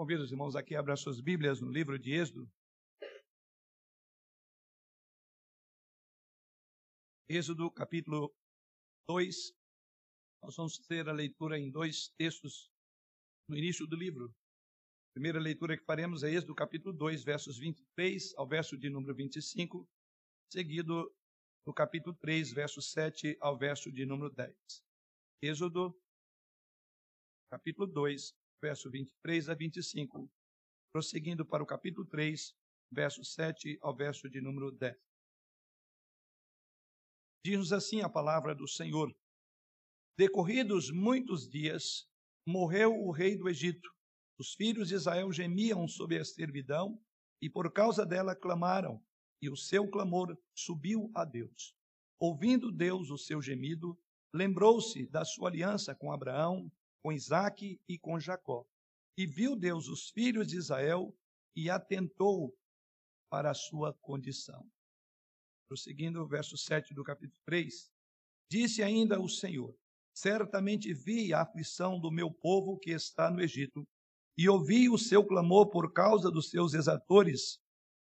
[0.00, 2.50] Convido os irmãos aqui a abrir suas Bíblias no livro de Êxodo.
[7.28, 8.34] Êxodo, capítulo
[9.06, 9.52] 2.
[10.42, 12.72] Nós vamos ter a leitura em dois textos
[13.46, 14.34] no início do livro.
[15.10, 19.14] A primeira leitura que faremos é Êxodo, capítulo 2, versos 23 ao verso de número
[19.14, 19.86] 25,
[20.50, 21.14] seguido
[21.66, 24.56] no capítulo 3, verso 7 ao verso de número 10.
[25.42, 25.94] Êxodo,
[27.50, 30.30] capítulo 2, verso 23 a 25,
[30.92, 32.54] prosseguindo para o capítulo 3,
[32.92, 34.96] verso 7 ao verso de número 10.
[37.44, 39.14] Diz-nos assim a palavra do Senhor:
[40.18, 42.06] Decorridos muitos dias,
[42.46, 43.88] morreu o rei do Egito.
[44.38, 47.02] Os filhos de Israel gemiam sob a servidão
[47.40, 49.02] e por causa dela clamaram,
[49.40, 51.74] e o seu clamor subiu a Deus.
[52.18, 53.98] Ouvindo Deus o seu gemido,
[54.34, 56.70] lembrou-se da sua aliança com Abraão,
[57.02, 58.64] com Isaque e com Jacó.
[59.16, 61.14] E viu Deus os filhos de Israel
[61.54, 62.54] e atentou
[63.30, 64.66] para a sua condição.
[65.68, 67.90] Prosseguindo o verso 7 do capítulo 3,
[68.50, 69.74] disse ainda o Senhor:
[70.12, 73.86] Certamente vi a aflição do meu povo que está no Egito,
[74.36, 77.58] e ouvi o seu clamor por causa dos seus exatores.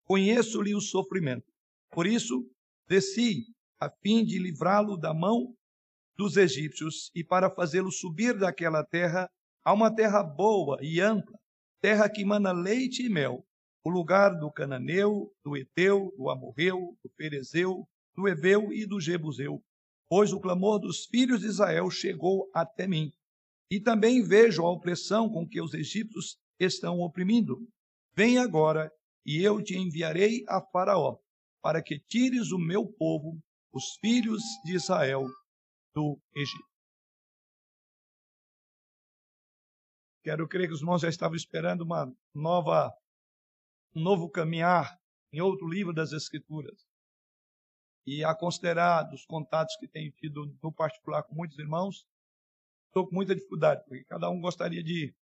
[0.05, 1.51] Conheço-lhe o sofrimento.
[1.91, 2.49] Por isso,
[2.87, 3.45] desci,
[3.79, 5.56] a fim de livrá-lo da mão
[6.17, 9.29] dos egípcios e para fazê-lo subir daquela terra
[9.63, 11.37] a uma terra boa e ampla,
[11.81, 13.45] terra que mana leite e mel,
[13.83, 19.61] o lugar do cananeu, do eteu, do amorreu, do perezeu, do eveu e do jebuseu,
[20.09, 23.11] pois o clamor dos filhos de Israel chegou até mim.
[23.69, 27.57] E também vejo a opressão com que os egípcios estão oprimindo.
[28.15, 28.91] Vem agora,
[29.25, 31.17] e eu te enviarei a Faraó,
[31.61, 33.37] para que tires o meu povo,
[33.73, 35.27] os filhos de Israel,
[35.97, 36.69] do Egito.
[40.23, 42.93] Quero crer que os irmãos já estavam esperando uma nova,
[43.95, 44.95] um novo caminhar
[45.33, 46.85] em outro livro das Escrituras.
[48.05, 52.05] E a considerar dos contatos que tenho tido no particular com muitos irmãos,
[52.89, 55.15] estou com muita dificuldade, porque cada um gostaria de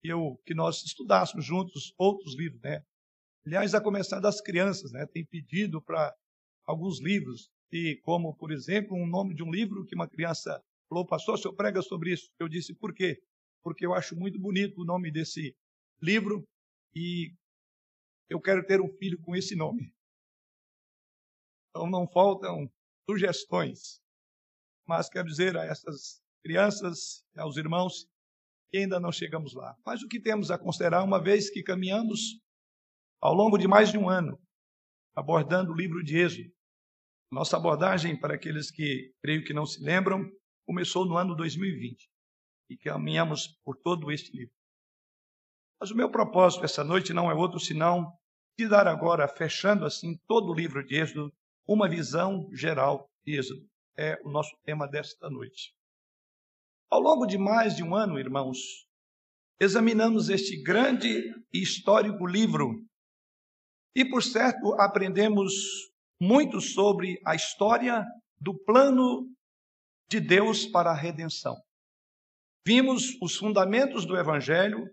[0.00, 2.84] eu, que nós estudássemos juntos outros livros, né?
[3.44, 5.06] Aliás, a começar das crianças, né?
[5.06, 6.14] Tem pedido para
[6.64, 11.06] alguns livros e como, por exemplo, um nome de um livro que uma criança falou,
[11.06, 12.32] pastor, o senhor prega sobre isso?
[12.38, 13.22] Eu disse, por quê?
[13.62, 15.56] Porque eu acho muito bonito o nome desse
[16.02, 16.44] livro
[16.94, 17.32] e
[18.28, 19.94] eu quero ter um filho com esse nome.
[21.70, 22.68] Então não faltam
[23.08, 24.00] sugestões,
[24.86, 28.08] mas quero dizer a essas crianças, aos irmãos,
[28.70, 29.76] que ainda não chegamos lá.
[29.84, 32.40] Mas o que temos a considerar, uma vez que caminhamos
[33.20, 34.40] ao longo de mais de um ano,
[35.14, 36.50] abordando o livro de Êxodo,
[37.30, 40.28] nossa abordagem, para aqueles que creio que não se lembram,
[40.66, 42.08] começou no ano 2020
[42.68, 44.54] e caminhamos por todo este livro.
[45.80, 48.12] Mas o meu propósito essa noite não é outro senão
[48.58, 51.32] de dar agora, fechando assim todo o livro de Êxodo,
[51.66, 53.66] uma visão geral de Êxodo.
[53.96, 55.74] É o nosso tema desta noite.
[56.90, 58.58] Ao longo de mais de um ano, irmãos,
[59.60, 61.08] examinamos este grande
[61.52, 62.84] e histórico livro
[63.94, 65.89] e, por certo, aprendemos
[66.20, 68.04] muito sobre a história
[68.38, 69.28] do plano
[70.08, 71.56] de Deus para a redenção.
[72.66, 74.84] Vimos os fundamentos do Evangelho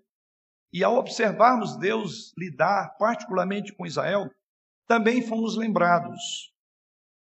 [0.71, 4.29] e, ao observarmos Deus lidar particularmente com Israel,
[4.87, 6.53] também fomos lembrados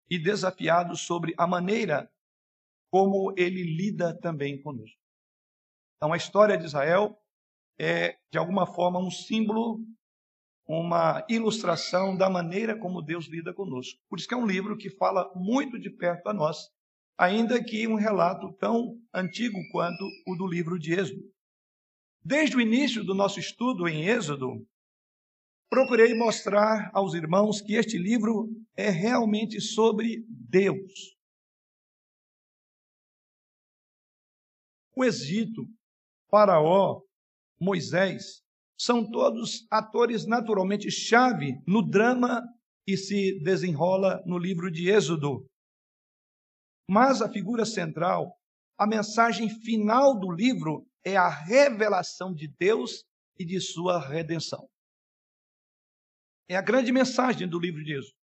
[0.09, 2.09] e desafiados sobre a maneira
[2.89, 4.97] como ele lida também conosco.
[5.97, 7.19] Então, a história de Israel
[7.79, 9.79] é, de alguma forma, um símbolo
[10.67, 13.97] uma ilustração da maneira como Deus lida conosco.
[14.09, 16.57] Por isso que é um livro que fala muito de perto a nós,
[17.17, 21.23] ainda que um relato tão antigo quanto o do livro de Êxodo.
[22.23, 24.67] Desde o início do nosso estudo em Êxodo,
[25.69, 31.15] procurei mostrar aos irmãos que este livro é realmente sobre Deus.
[34.93, 35.65] O Egito,
[36.29, 37.01] Faraó,
[37.59, 38.43] Moisés,
[38.77, 42.43] são todos atores naturalmente chave no drama
[42.85, 45.49] que se desenrola no livro de Êxodo.
[46.89, 48.37] Mas a figura central,
[48.77, 53.03] a mensagem final do livro é a revelação de Deus
[53.37, 54.69] e de sua redenção.
[56.47, 58.15] É a grande mensagem do livro de Êxodo.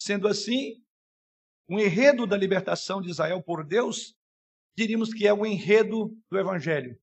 [0.00, 0.82] Sendo assim,
[1.68, 4.14] o enredo da libertação de Israel por Deus,
[4.76, 6.98] diríamos que é o enredo do Evangelho.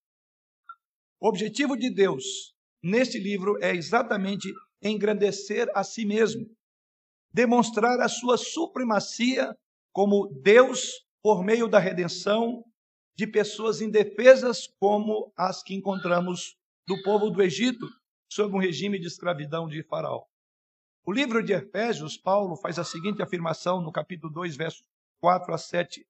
[1.19, 6.45] O objetivo de Deus neste livro é exatamente engrandecer a si mesmo,
[7.33, 9.55] demonstrar a sua supremacia
[9.93, 12.63] como Deus por meio da redenção
[13.15, 16.55] de pessoas indefesas como as que encontramos
[16.87, 17.85] do povo do Egito,
[18.31, 20.23] sob um regime de escravidão de Faraó.
[21.05, 24.83] O livro de Efésios, Paulo faz a seguinte afirmação no capítulo 2, versos
[25.19, 26.05] 4 a 7.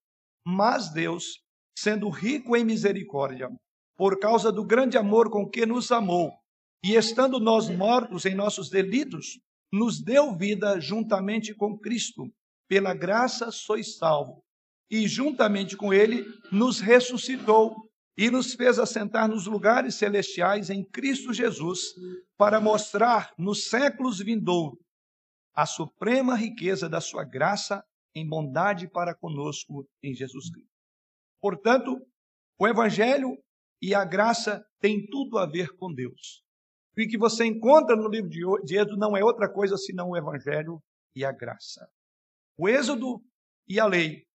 [0.46, 1.42] Mas Deus,
[1.76, 3.50] sendo rico em misericórdia,
[3.96, 6.32] por causa do grande amor com que nos amou,
[6.82, 9.38] e estando nós mortos em nossos delitos,
[9.72, 12.24] nos deu vida juntamente com Cristo.
[12.68, 14.42] Pela graça sois salvo.
[14.90, 17.76] E juntamente com ele nos ressuscitou
[18.16, 21.94] e nos fez assentar nos lugares celestiais em Cristo Jesus,
[22.36, 24.78] para mostrar nos séculos vindouros
[25.54, 27.84] a suprema riqueza da sua graça
[28.14, 30.70] em bondade para conosco em Jesus Cristo.
[31.40, 31.96] Portanto,
[32.58, 33.36] o evangelho
[33.80, 36.42] e a graça têm tudo a ver com Deus.
[36.96, 40.82] E que você encontra no livro de Êxodo não é outra coisa senão o Evangelho
[41.14, 41.88] e a graça.
[42.58, 43.22] O Êxodo
[43.68, 44.26] e a lei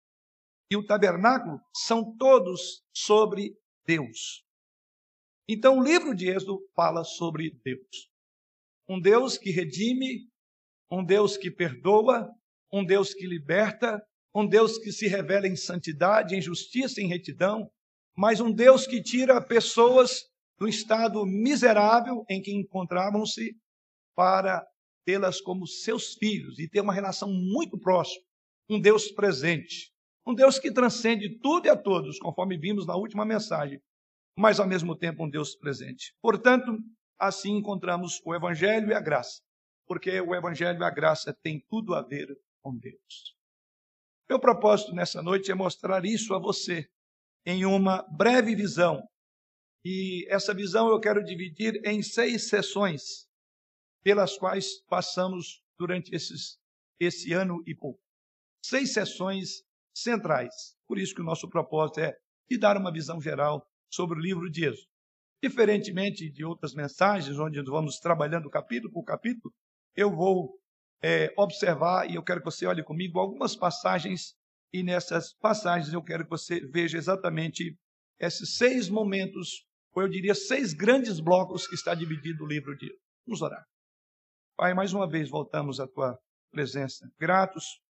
[0.69, 3.55] e o tabernáculo são todos sobre
[3.85, 4.43] Deus.
[5.47, 8.09] Então, o livro de Êxodo fala sobre Deus.
[8.89, 10.27] Um Deus que redime,
[10.89, 12.29] um Deus que perdoa,
[12.71, 14.01] um Deus que liberta,
[14.33, 17.69] um Deus que se revela em santidade, em justiça, em retidão,
[18.17, 20.23] mas um Deus que tira pessoas
[20.57, 23.55] do estado miserável em que encontravam-se
[24.15, 24.65] para
[25.05, 28.25] tê-las como seus filhos e ter uma relação muito próxima.
[28.69, 29.91] Um Deus presente,
[30.25, 33.79] um Deus que transcende tudo e a todos, conforme vimos na última mensagem,
[34.37, 36.13] mas ao mesmo tempo um Deus presente.
[36.21, 36.77] Portanto,
[37.19, 39.41] assim encontramos o Evangelho e a graça,
[39.85, 42.27] porque o Evangelho e a graça têm tudo a ver
[42.63, 43.35] com Deus.
[44.27, 46.89] Meu propósito nessa noite é mostrar isso a você
[47.45, 49.07] em uma breve visão
[49.85, 53.27] e essa visão eu quero dividir em seis sessões,
[54.03, 56.57] pelas quais passamos durante esses,
[56.99, 58.01] esse ano e pouco.
[58.65, 59.63] Seis sessões
[59.95, 60.75] centrais.
[60.87, 62.17] Por isso que o nosso propósito é
[62.49, 64.89] de dar uma visão geral sobre o livro de Êxodo.
[65.43, 69.53] Diferentemente de outras mensagens, onde vamos trabalhando capítulo por capítulo,
[69.95, 70.59] eu vou
[71.03, 74.35] é, observar e eu quero que você olhe comigo algumas passagens,
[74.73, 77.77] e nessas passagens eu quero que você veja exatamente
[78.19, 79.63] esses seis momentos
[79.95, 82.93] ou eu diria seis grandes blocos que está dividido o livro de.
[83.25, 83.65] Vamos orar.
[84.57, 86.19] Pai, mais uma vez voltamos à tua
[86.51, 87.81] presença, gratos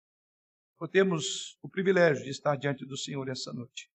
[0.78, 3.90] por termos o privilégio de estar diante do Senhor essa noite.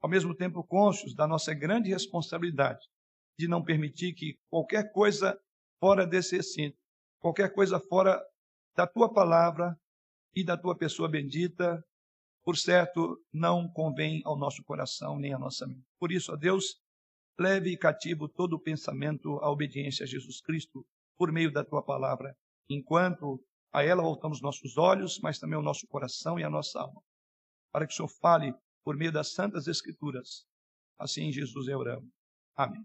[0.00, 2.80] Ao mesmo tempo, cônscios da nossa grande responsabilidade
[3.38, 5.38] de não permitir que qualquer coisa
[5.78, 6.76] fora desse recinto,
[7.18, 8.20] qualquer coisa fora
[8.76, 9.74] da tua palavra
[10.34, 11.82] e da tua pessoa bendita,
[12.42, 15.86] por certo, não convém ao nosso coração nem à nossa mente.
[15.98, 16.80] Por isso, ó Deus,
[17.40, 22.36] leve cativo todo o pensamento à obediência a Jesus Cristo por meio da tua palavra,
[22.68, 23.42] enquanto
[23.72, 27.00] a ela voltamos nossos olhos, mas também o nosso coração e a nossa alma,
[27.72, 28.52] para que o Senhor fale
[28.84, 30.44] por meio das santas escrituras.
[30.98, 32.10] Assim Jesus eu oramos.
[32.54, 32.82] Amém.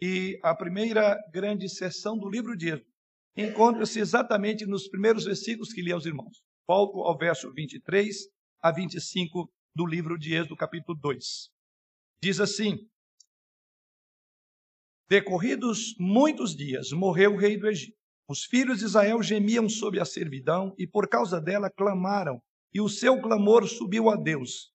[0.00, 2.90] E a primeira grande sessão do livro de Êxodo
[3.36, 6.42] encontra-se exatamente nos primeiros versículos que li aos irmãos.
[6.66, 8.16] Volto ao verso 23
[8.62, 11.50] a 25 do livro de Êxodo, capítulo 2.
[12.22, 12.88] Diz assim:
[15.08, 17.96] Decorridos muitos dias, morreu o rei do Egito.
[18.28, 22.38] Os filhos de Israel gemiam sob a servidão e por causa dela clamaram,
[22.74, 24.70] e o seu clamor subiu a Deus.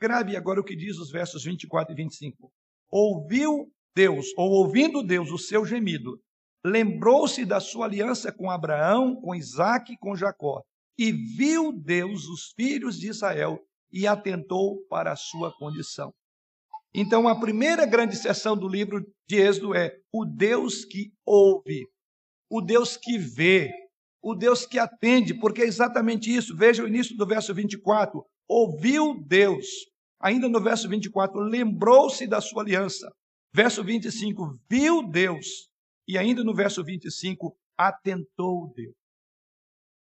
[0.00, 2.50] Grave agora o que diz os versos 24 e 25.
[2.90, 6.18] Ouviu Deus, ou ouvindo Deus o seu gemido,
[6.64, 10.62] lembrou-se da sua aliança com Abraão, com Isaac e com Jacó,
[10.96, 13.60] e viu Deus os filhos de Israel
[13.92, 16.14] e atentou para a sua condição.
[16.94, 21.88] Então, a primeira grande seção do livro de Êxodo é o Deus que ouve,
[22.48, 23.72] o Deus que vê,
[24.22, 26.56] o Deus que atende, porque é exatamente isso.
[26.56, 28.24] Veja o início do verso 24.
[28.48, 29.66] Ouviu Deus.
[30.20, 33.10] Ainda no verso 24, lembrou-se da sua aliança.
[33.52, 35.68] Verso 25, viu Deus.
[36.06, 38.94] E ainda no verso 25, atentou Deus.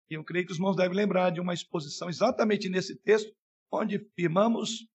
[0.09, 3.31] E eu creio que os irmãos devem lembrar de uma exposição exatamente nesse texto,
[3.71, 4.88] onde firmamos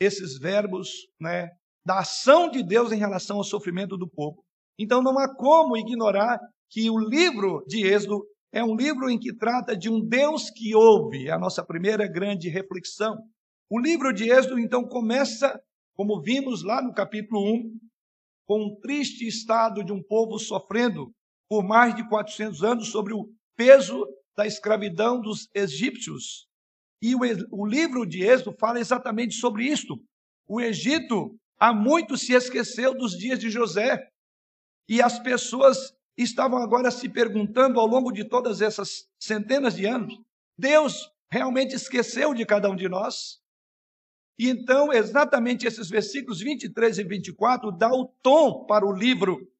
[0.00, 0.88] esses verbos
[1.20, 1.48] né,
[1.84, 4.44] da ação de Deus em relação ao sofrimento do povo.
[4.78, 6.38] Então não há como ignorar
[6.70, 10.74] que o livro de Êxodo é um livro em que trata de um Deus que
[10.74, 13.16] ouve, é a nossa primeira grande reflexão.
[13.70, 15.58] O livro de Êxodo então começa,
[15.94, 17.78] como vimos lá no capítulo 1,
[18.46, 21.10] com um triste estado de um povo sofrendo
[21.48, 26.46] por mais de 400 anos sobre o peso da escravidão dos egípcios.
[27.00, 29.98] E o, o livro de Êxodo fala exatamente sobre isto.
[30.46, 34.08] O Egito há muito se esqueceu dos dias de José.
[34.88, 40.18] E as pessoas estavam agora se perguntando ao longo de todas essas centenas de anos:
[40.56, 43.40] Deus realmente esqueceu de cada um de nós?
[44.38, 49.50] E então, exatamente esses versículos 23 e 24 dá o tom para o livro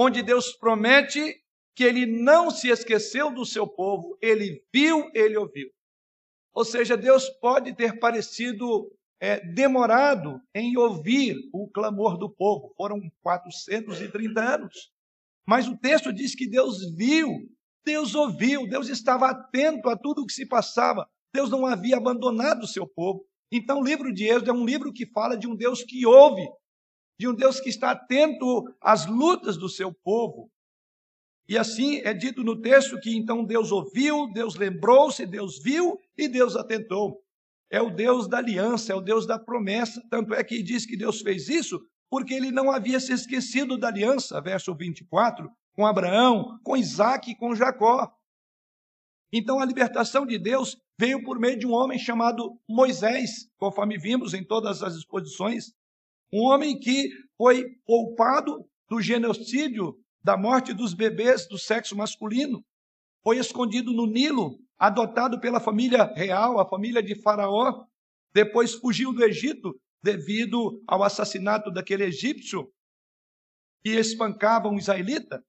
[0.00, 1.42] onde Deus promete
[1.74, 5.68] que ele não se esqueceu do seu povo, ele viu, ele ouviu.
[6.58, 12.74] Ou seja, Deus pode ter parecido é, demorado em ouvir o clamor do povo.
[12.76, 14.90] Foram 430 anos.
[15.46, 17.48] Mas o texto diz que Deus viu,
[17.86, 21.08] Deus ouviu, Deus estava atento a tudo o que se passava.
[21.32, 23.24] Deus não havia abandonado o seu povo.
[23.52, 26.44] Então, o livro de Êxodo é um livro que fala de um Deus que ouve,
[27.20, 30.50] de um Deus que está atento às lutas do seu povo.
[31.48, 36.28] E assim é dito no texto que então Deus ouviu, Deus lembrou-se, Deus viu e
[36.28, 37.22] Deus atentou.
[37.70, 40.02] É o Deus da aliança, é o Deus da promessa.
[40.10, 43.88] Tanto é que diz que Deus fez isso porque ele não havia se esquecido da
[43.88, 48.10] aliança, verso 24, com Abraão, com Isaac e com Jacó.
[49.32, 54.32] Então a libertação de Deus veio por meio de um homem chamado Moisés, conforme vimos
[54.32, 55.72] em todas as exposições.
[56.32, 62.64] Um homem que foi poupado do genocídio, da morte dos bebês do sexo masculino.
[63.22, 67.84] Foi escondido no Nilo, adotado pela família real, a família de Faraó.
[68.32, 72.70] Depois fugiu do Egito devido ao assassinato daquele egípcio
[73.82, 75.44] que espancava um israelita.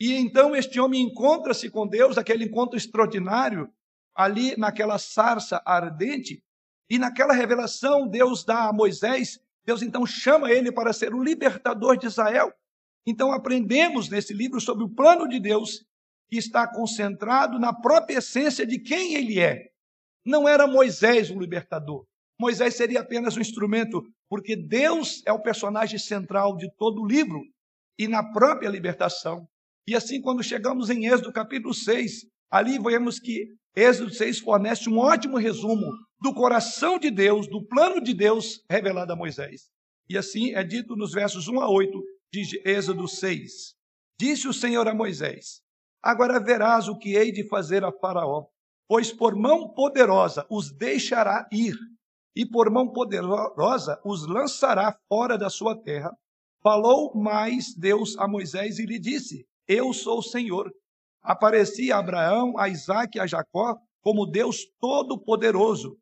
[0.00, 3.68] E então este homem encontra-se com Deus, aquele encontro extraordinário,
[4.14, 6.42] ali naquela sarça ardente,
[6.88, 11.96] e naquela revelação Deus dá a Moisés, Deus então chama ele para ser o libertador
[11.98, 12.52] de Israel.
[13.08, 15.82] Então aprendemos nesse livro sobre o plano de Deus
[16.28, 19.70] que está concentrado na própria essência de quem ele é.
[20.26, 22.04] Não era Moisés o libertador.
[22.38, 27.40] Moisés seria apenas um instrumento, porque Deus é o personagem central de todo o livro
[27.98, 29.48] e na própria libertação.
[29.86, 34.98] E assim, quando chegamos em Êxodo capítulo 6, ali vemos que Êxodo 6 fornece um
[34.98, 39.70] ótimo resumo do coração de Deus, do plano de Deus revelado a Moisés.
[40.10, 43.74] E assim é dito nos versos 1 a 8 de Êxodo 6.
[44.18, 45.62] Disse o Senhor a Moisés:
[46.02, 48.46] Agora verás o que hei de fazer a Faraó,
[48.86, 51.74] pois por mão poderosa os deixará ir
[52.36, 56.10] e por mão poderosa os lançará fora da sua terra.
[56.62, 60.70] Falou mais Deus a Moisés e lhe disse: Eu sou o Senhor.
[61.22, 65.98] Apareci a Abraão, a Isaac e a Jacó como Deus Todo-Poderoso.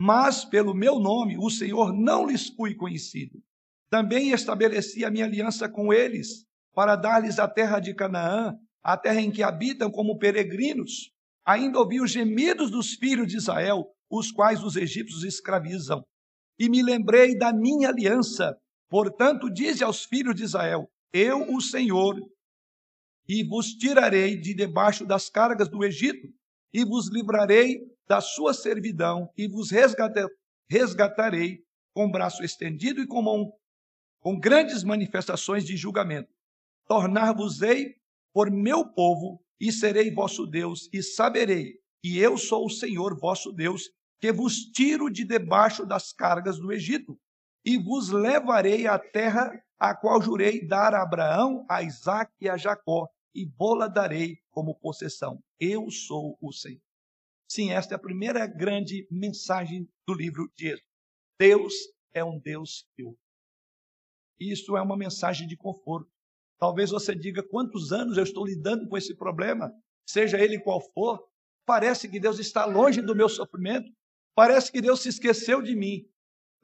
[0.00, 3.42] Mas pelo meu nome o Senhor não lhes fui conhecido.
[3.90, 9.20] Também estabeleci a minha aliança com eles, para dar-lhes a terra de Canaã, a terra
[9.20, 11.10] em que habitam como peregrinos.
[11.44, 16.04] Ainda ouvi os gemidos dos filhos de Israel, os quais os egípcios escravizam.
[16.58, 18.56] E me lembrei da minha aliança.
[18.90, 22.16] Portanto, dize aos filhos de Israel: Eu, o Senhor,
[23.28, 26.28] e vos tirarei de debaixo das cargas do Egito,
[26.72, 27.78] e vos livrarei
[28.08, 29.70] da sua servidão, e vos
[30.70, 31.58] resgatarei
[31.94, 33.52] com braço estendido e com mão,
[34.20, 36.32] com grandes manifestações de julgamento.
[36.86, 37.96] Tornar-vos-ei
[38.32, 43.52] por meu povo, e serei vosso Deus, e saberei que eu sou o Senhor vosso
[43.52, 47.18] Deus, que vos tiro de debaixo das cargas do Egito,
[47.64, 52.56] e vos levarei à terra a qual jurei dar a Abraão, a Isaac e a
[52.56, 55.42] Jacó, e vou-la darei como possessão.
[55.60, 56.80] Eu sou o Senhor.
[57.50, 60.88] Sim, esta é a primeira grande mensagem do livro de Êxodo.
[61.38, 61.74] Deus
[62.12, 63.27] é um Deus que ouve.
[64.40, 66.10] Isso é uma mensagem de conforto.
[66.58, 69.72] Talvez você diga quantos anos eu estou lidando com esse problema,
[70.06, 71.22] seja ele qual for.
[71.64, 73.90] Parece que Deus está longe do meu sofrimento.
[74.34, 76.04] Parece que Deus se esqueceu de mim.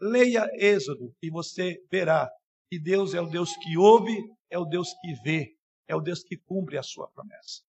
[0.01, 2.29] Leia Êxodo e você verá
[2.71, 4.17] que Deus é o Deus que ouve,
[4.51, 7.63] é o Deus que vê, é o Deus que cumpre a sua promessa.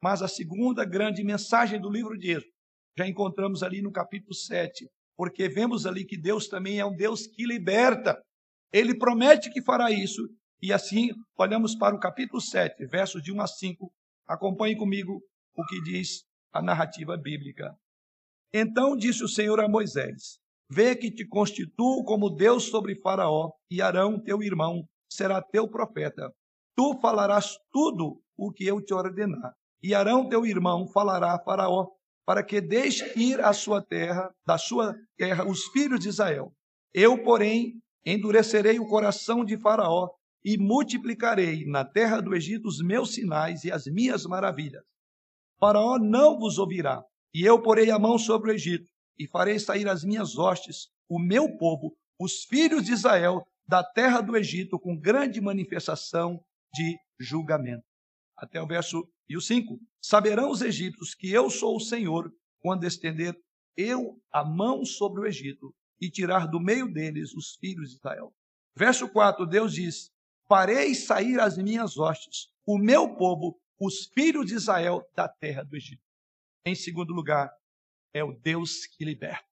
[0.00, 2.52] Mas a segunda grande mensagem do livro de Êxodo
[2.96, 7.26] já encontramos ali no capítulo 7, porque vemos ali que Deus também é um Deus
[7.26, 8.22] que liberta.
[8.72, 10.22] Ele promete que fará isso,
[10.60, 13.92] e assim olhamos para o capítulo 7, versos de 1 a 5.
[14.26, 15.20] Acompanhe comigo
[15.54, 17.76] o que diz a narrativa bíblica.
[18.52, 20.38] Então disse o Senhor a Moisés:
[20.70, 26.30] Vê que te constituo como Deus sobre Faraó, e Arão, teu irmão, será teu profeta.
[26.74, 29.52] Tu falarás tudo o que eu te ordenar.
[29.82, 31.88] E Arão, teu irmão, falará a Faraó,
[32.24, 36.54] para que deixe ir à sua terra, da sua terra, os filhos de Israel.
[36.94, 40.10] Eu, porém, endurecerei o coração de Faraó
[40.44, 44.82] e multiplicarei na terra do Egito os meus sinais e as minhas maravilhas.
[45.58, 49.88] Faraó não vos ouvirá, e eu porei a mão sobre o Egito, e farei sair
[49.88, 54.98] as minhas hostes, o meu povo, os filhos de Israel, da terra do Egito, com
[54.98, 56.40] grande manifestação
[56.74, 57.84] de julgamento.
[58.36, 59.78] Até o verso e o 5.
[60.02, 62.30] Saberão os egípcios que eu sou o Senhor,
[62.60, 63.36] quando estender
[63.76, 68.34] eu a mão sobre o Egito e tirar do meio deles os filhos de Israel.
[68.76, 70.10] Verso 4, Deus diz:
[70.48, 75.76] farei sair as minhas hostes, o meu povo, os filhos de Israel, da terra do
[75.76, 76.02] Egito.
[76.66, 77.50] Em segundo lugar,
[78.12, 79.44] é o Deus que liberta.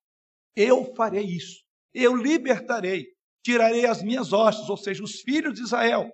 [0.55, 1.63] Eu farei isso.
[1.93, 3.07] Eu libertarei.
[3.43, 6.11] Tirarei as minhas hostes, ou seja, os filhos de Israel,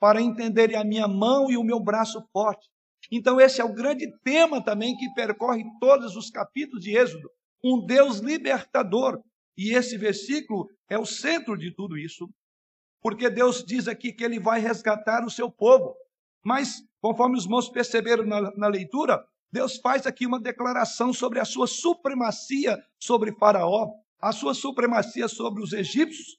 [0.00, 2.70] para entenderem a minha mão e o meu braço forte.
[3.12, 7.28] Então, esse é o grande tema também que percorre todos os capítulos de Êxodo.
[7.62, 9.22] Um Deus libertador.
[9.56, 12.28] E esse versículo é o centro de tudo isso.
[13.00, 15.94] Porque Deus diz aqui que ele vai resgatar o seu povo.
[16.44, 21.44] Mas, conforme os irmãos perceberam na, na leitura, Deus faz aqui uma declaração sobre a
[21.44, 26.38] sua supremacia sobre Faraó, a sua supremacia sobre os egípcios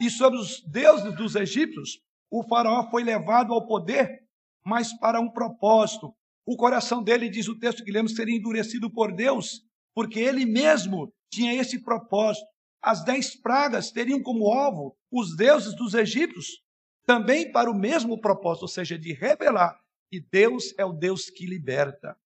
[0.00, 2.00] e sobre os deuses dos egípcios.
[2.30, 4.24] O Faraó foi levado ao poder,
[4.64, 6.12] mas para um propósito.
[6.44, 9.62] O coração dele, diz o texto que lemos, seria endurecido por Deus,
[9.94, 12.46] porque ele mesmo tinha esse propósito.
[12.82, 16.62] As dez pragas teriam como alvo os deuses dos egípcios,
[17.06, 19.78] também para o mesmo propósito, ou seja, de revelar
[20.10, 22.16] que Deus é o Deus que liberta.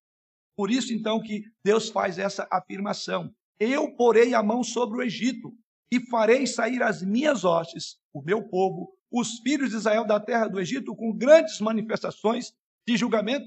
[0.57, 5.53] Por isso, então, que Deus faz essa afirmação: Eu porei a mão sobre o Egito
[5.91, 10.49] e farei sair as minhas hostes, o meu povo, os filhos de Israel da terra
[10.49, 12.53] do Egito, com grandes manifestações
[12.87, 13.47] de julgamento.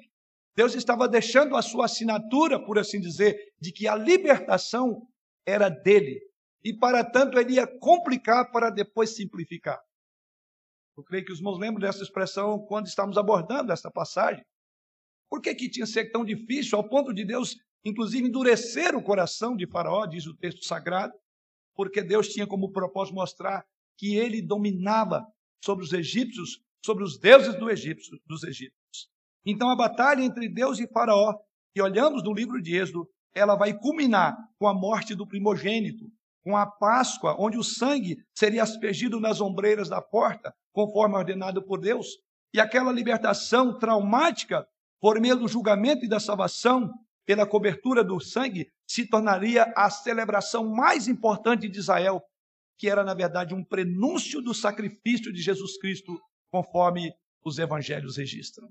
[0.56, 5.08] Deus estava deixando a sua assinatura, por assim dizer, de que a libertação
[5.48, 6.20] era dele.
[6.64, 9.80] E para tanto ele ia complicar para depois simplificar.
[10.98, 14.44] Eu creio que os irmãos lembram dessa expressão quando estamos abordando essa passagem.
[15.30, 19.04] Por que, que tinha que ser tão difícil ao ponto de Deus, inclusive, endurecer o
[19.04, 21.14] coração de Faraó, diz o texto sagrado?
[21.76, 23.64] Porque Deus tinha como propósito mostrar
[23.98, 25.26] que ele dominava
[25.64, 29.10] sobre os egípcios, sobre os deuses do Egito, dos egípcios.
[29.46, 31.36] Então a batalha entre Deus e Faraó,
[31.74, 36.12] que olhamos no livro de Êxodo, ela vai culminar com a morte do primogênito,
[36.44, 41.80] com a Páscoa, onde o sangue seria aspergido nas ombreiras da porta, conforme ordenado por
[41.80, 42.08] Deus.
[42.54, 44.66] E aquela libertação traumática
[45.00, 46.92] por meio do julgamento e da salvação,
[47.26, 52.24] pela cobertura do sangue, se tornaria a celebração mais importante de Israel,
[52.80, 56.20] que era, na verdade, um prenúncio do sacrifício de Jesus Cristo,
[56.50, 58.70] conforme os evangelhos registram.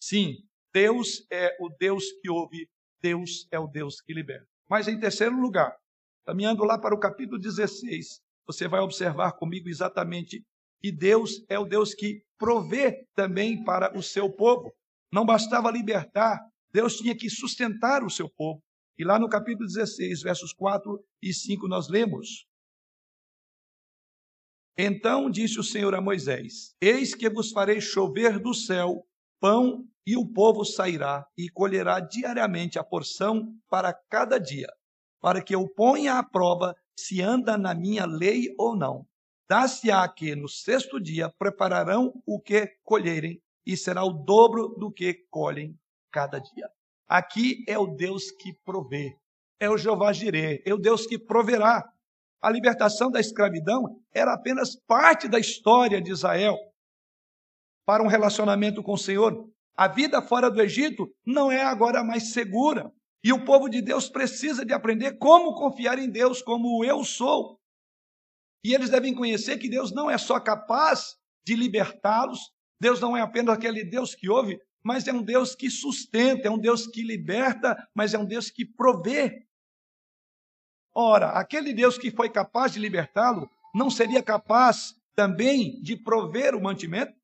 [0.00, 0.36] Sim,
[0.72, 2.68] Deus é o Deus que ouve,
[3.04, 4.48] Deus é o Deus que liberta.
[4.66, 5.76] Mas, em terceiro lugar,
[6.24, 10.42] caminhando lá para o capítulo 16, você vai observar comigo exatamente
[10.80, 14.74] que Deus é o Deus que provê também para o seu povo.
[15.12, 16.40] Não bastava libertar,
[16.72, 18.62] Deus tinha que sustentar o seu povo.
[18.96, 22.46] E lá no capítulo 16, versos 4 e 5, nós lemos:
[24.78, 29.06] Então disse o Senhor a Moisés: Eis que vos farei chover do céu
[29.38, 34.68] pão, e o povo sairá e colherá diariamente a porção para cada dia,
[35.20, 39.06] para que eu ponha à prova se anda na minha lei ou não.
[39.48, 45.24] Dá-se-á que no sexto dia prepararão o que colherem, e será o dobro do que
[45.30, 45.74] colhem
[46.12, 46.68] cada dia.
[47.08, 49.16] Aqui é o Deus que provê,
[49.58, 51.82] é o Jeová Jireh, é o Deus que proverá.
[52.42, 56.56] A libertação da escravidão era apenas parte da história de Israel.
[57.86, 62.32] Para um relacionamento com o Senhor, a vida fora do Egito não é agora mais
[62.32, 62.92] segura.
[63.22, 67.58] E o povo de Deus precisa de aprender como confiar em Deus como eu sou.
[68.62, 73.20] E eles devem conhecer que Deus não é só capaz de libertá-los, Deus não é
[73.20, 77.02] apenas aquele Deus que ouve, mas é um Deus que sustenta, é um Deus que
[77.02, 79.46] liberta, mas é um Deus que provê.
[80.94, 86.62] Ora, aquele Deus que foi capaz de libertá-lo, não seria capaz também de prover o
[86.62, 87.14] mantimento?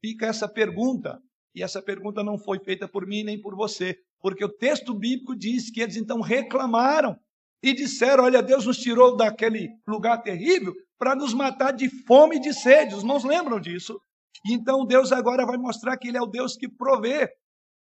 [0.00, 1.20] Fica essa pergunta,
[1.54, 5.34] e essa pergunta não foi feita por mim nem por você, porque o texto bíblico
[5.34, 7.18] diz que eles então reclamaram
[7.62, 12.40] e disseram: Olha, Deus nos tirou daquele lugar terrível para nos matar de fome e
[12.40, 12.94] de sede.
[12.94, 14.00] Os irmãos lembram disso?
[14.46, 17.28] Então Deus agora vai mostrar que Ele é o Deus que provê.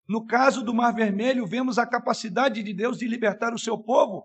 [0.08, 4.24] No caso do Mar Vermelho, vemos a capacidade de Deus de libertar o seu povo.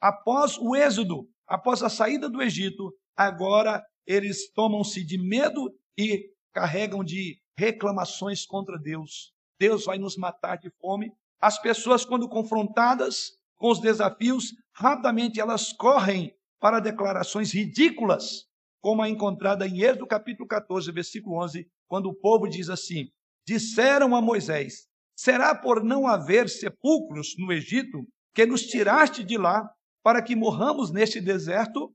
[0.00, 7.04] Após o êxodo, após a saída do Egito, agora eles tomam-se de medo e carregam
[7.04, 9.32] de reclamações contra Deus.
[9.58, 11.12] Deus vai nos matar de fome.
[11.40, 18.46] As pessoas, quando confrontadas com os desafios, rapidamente elas correm para declarações ridículas
[18.80, 23.08] como a encontrada em Êxodo capítulo 14, versículo 11, quando o povo diz assim:
[23.46, 29.70] Disseram a Moisés: Será por não haver sepulcros no Egito que nos tiraste de lá
[30.02, 31.92] para que morramos neste deserto?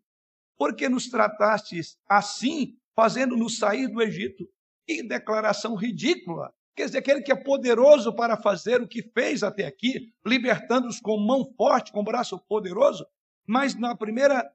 [0.57, 4.47] Porque nos tratastes assim, fazendo-nos sair do Egito?
[4.87, 6.53] Que declaração ridícula!
[6.75, 11.17] Quer dizer, aquele que é poderoso para fazer o que fez até aqui, libertando-os com
[11.17, 13.05] mão forte, com braço poderoso,
[13.47, 14.45] mas na primeira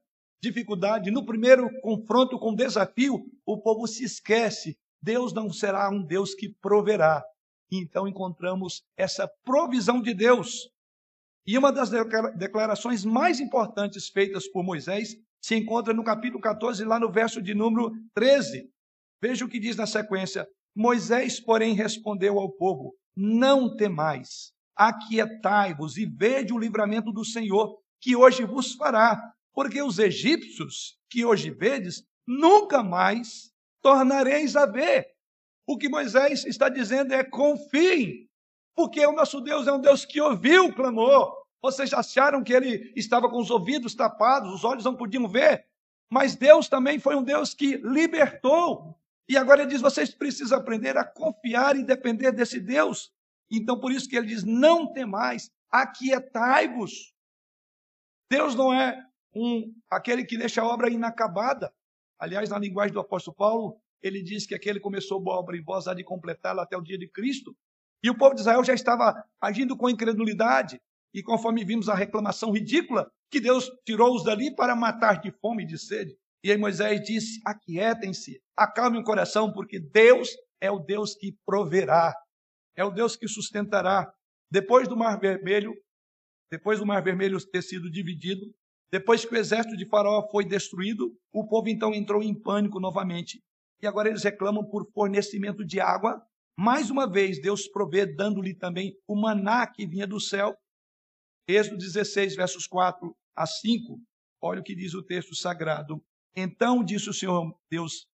[0.42, 4.78] dificuldade, no primeiro confronto com desafio, o povo se esquece.
[5.02, 7.24] Deus não será um Deus que proverá.
[7.72, 10.68] Então encontramos essa provisão de Deus.
[11.46, 11.90] E uma das
[12.36, 17.54] declarações mais importantes feitas por Moisés se encontra no capítulo 14, lá no verso de
[17.54, 18.68] número 13.
[19.20, 26.06] Veja o que diz na sequência: Moisés, porém, respondeu ao povo: Não temais, aquietai-vos e
[26.06, 29.20] vede o livramento do Senhor, que hoje vos fará,
[29.52, 33.50] porque os egípcios que hoje vedes, nunca mais
[33.82, 35.06] tornareis a ver.
[35.66, 38.28] O que Moisés está dizendo é: confiem,
[38.74, 41.39] porque o nosso Deus é um Deus que ouviu o clamor.
[41.62, 45.66] Vocês acharam que ele estava com os ouvidos tapados, os olhos não podiam ver,
[46.10, 48.98] mas Deus também foi um Deus que libertou.
[49.28, 53.12] E agora ele diz: vocês precisam aprender a confiar e depender desse Deus.
[53.50, 57.14] Então, por isso que ele diz: não temais, aquietai-vos.
[58.30, 61.72] Deus não é um aquele que deixa a obra inacabada.
[62.18, 65.86] Aliás, na linguagem do apóstolo Paulo, ele diz que aquele começou boa obra em vós
[65.86, 67.56] há de completá-la até o dia de Cristo.
[68.02, 70.80] E o povo de Israel já estava agindo com incredulidade.
[71.14, 75.66] E conforme vimos a reclamação ridícula, que Deus tirou-os dali para matar de fome e
[75.66, 76.16] de sede.
[76.42, 82.14] E aí Moisés disse: Aquietem-se, acalmem o coração, porque Deus é o Deus que proverá,
[82.76, 84.12] é o Deus que sustentará.
[84.50, 85.74] Depois do Mar Vermelho,
[86.50, 88.44] depois do Mar Vermelho ter sido dividido,
[88.90, 93.40] depois que o exército de Faraó foi destruído, o povo então entrou em pânico novamente.
[93.80, 96.20] E agora eles reclamam por fornecimento de água.
[96.58, 100.54] Mais uma vez, Deus provê, dando-lhe também o maná que vinha do céu.
[101.54, 104.00] Êxodo 16, versos 4 a 5.
[104.42, 106.02] Olha o que diz o texto sagrado.
[106.34, 108.06] Então disse o Senhor Deus: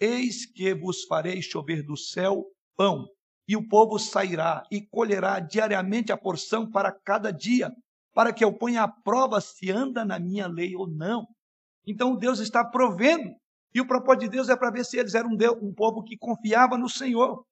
[0.00, 2.44] Eis que vos farei chover do céu
[2.76, 3.06] pão,
[3.48, 7.70] e o povo sairá e colherá diariamente a porção para cada dia,
[8.12, 11.26] para que eu ponha à prova se anda na minha lei ou não.
[11.86, 13.34] Então Deus está provendo.
[13.74, 16.02] E o propósito de Deus é para ver se eles eram um, Deus, um povo
[16.02, 17.44] que confiava no Senhor.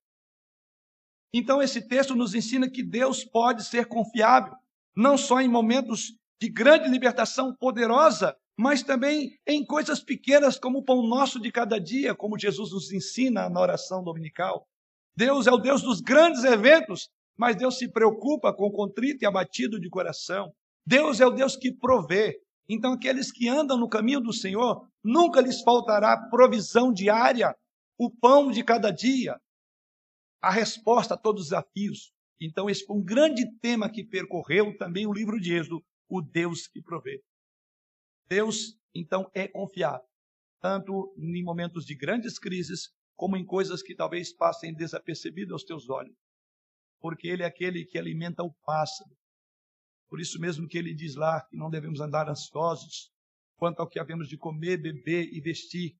[1.33, 4.55] Então esse texto nos ensina que Deus pode ser confiável,
[4.95, 10.85] não só em momentos de grande libertação poderosa, mas também em coisas pequenas como o
[10.85, 14.67] pão nosso de cada dia, como Jesus nos ensina na oração dominical.
[15.17, 19.27] Deus é o Deus dos grandes eventos, mas Deus se preocupa com o contrito e
[19.27, 20.53] abatido de coração.
[20.87, 22.39] Deus é o Deus que provê.
[22.69, 27.55] Então, aqueles que andam no caminho do Senhor, nunca lhes faltará provisão diária,
[27.99, 29.37] o pão de cada dia,
[30.43, 32.13] a resposta a todos os desafios.
[32.41, 36.67] Então, esse foi um grande tema que percorreu também o livro de Êxodo, o Deus
[36.67, 37.23] que provê.
[38.29, 40.07] Deus, então, é confiável,
[40.61, 45.89] tanto em momentos de grandes crises, como em coisas que talvez passem desapercebidas aos teus
[45.89, 46.17] olhos
[47.03, 49.11] porque ele é aquele que alimenta o pássaro.
[50.09, 53.11] Por isso mesmo que ele diz lá que não devemos andar ansiosos
[53.57, 55.99] quanto ao que havemos de comer, beber e vestir.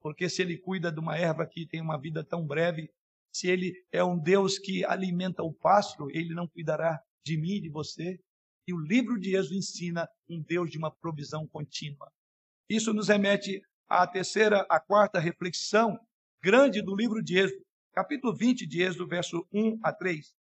[0.00, 2.90] Porque se ele cuida de uma erva que tem uma vida tão breve,
[3.32, 7.60] se ele é um Deus que alimenta o pássaro, ele não cuidará de mim e
[7.60, 8.18] de você.
[8.66, 12.10] E o livro de Êxodo ensina um Deus de uma provisão contínua.
[12.68, 15.98] Isso nos remete à terceira, à quarta reflexão
[16.42, 20.34] grande do livro de Êxodo, capítulo 20 de Êxodo, verso 1 a 3.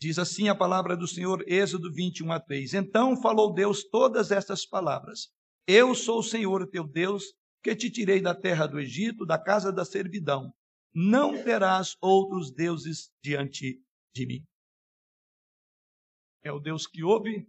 [0.00, 2.74] Diz assim a palavra do Senhor, Êxodo 21 a 3.
[2.74, 5.28] Então falou Deus todas estas palavras:
[5.70, 9.70] Eu sou o Senhor teu Deus, que te tirei da terra do Egito, da casa
[9.70, 10.50] da servidão.
[10.94, 13.78] Não terás outros deuses diante
[14.14, 14.46] de mim.
[16.42, 17.46] É o Deus que ouve,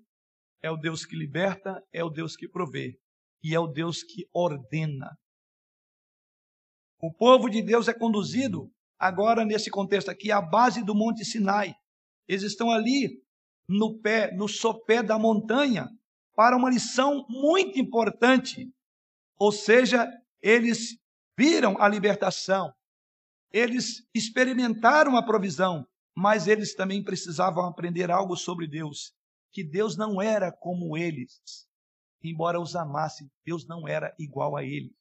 [0.62, 3.00] é o Deus que liberta, é o Deus que provê
[3.42, 5.18] e é o Deus que ordena.
[7.02, 11.74] O povo de Deus é conduzido agora nesse contexto aqui à base do Monte Sinai.
[12.28, 13.24] Eles estão ali
[13.66, 15.88] no pé, no sopé da montanha,
[16.40, 18.72] para uma lição muito importante.
[19.38, 20.10] Ou seja,
[20.42, 20.98] eles
[21.38, 22.72] viram a libertação,
[23.52, 29.12] eles experimentaram a provisão, mas eles também precisavam aprender algo sobre Deus,
[29.52, 31.42] que Deus não era como eles
[32.24, 34.96] embora os amasse, Deus não era igual a ele.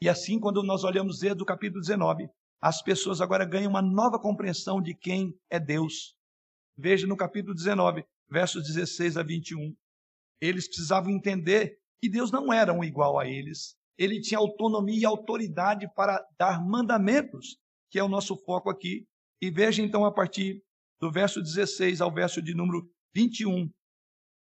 [0.00, 2.26] E assim, quando nós olhamos do capítulo 19,
[2.58, 6.14] as pessoas agora ganham uma nova compreensão de quem é Deus.
[6.74, 9.74] Veja no capítulo 19, versos 16 a 21.
[10.44, 13.76] Eles precisavam entender que Deus não era um igual a eles.
[13.96, 17.56] Ele tinha autonomia e autoridade para dar mandamentos,
[17.90, 19.06] que é o nosso foco aqui.
[19.40, 20.62] E veja então a partir
[21.00, 23.70] do verso 16 ao verso de número 21,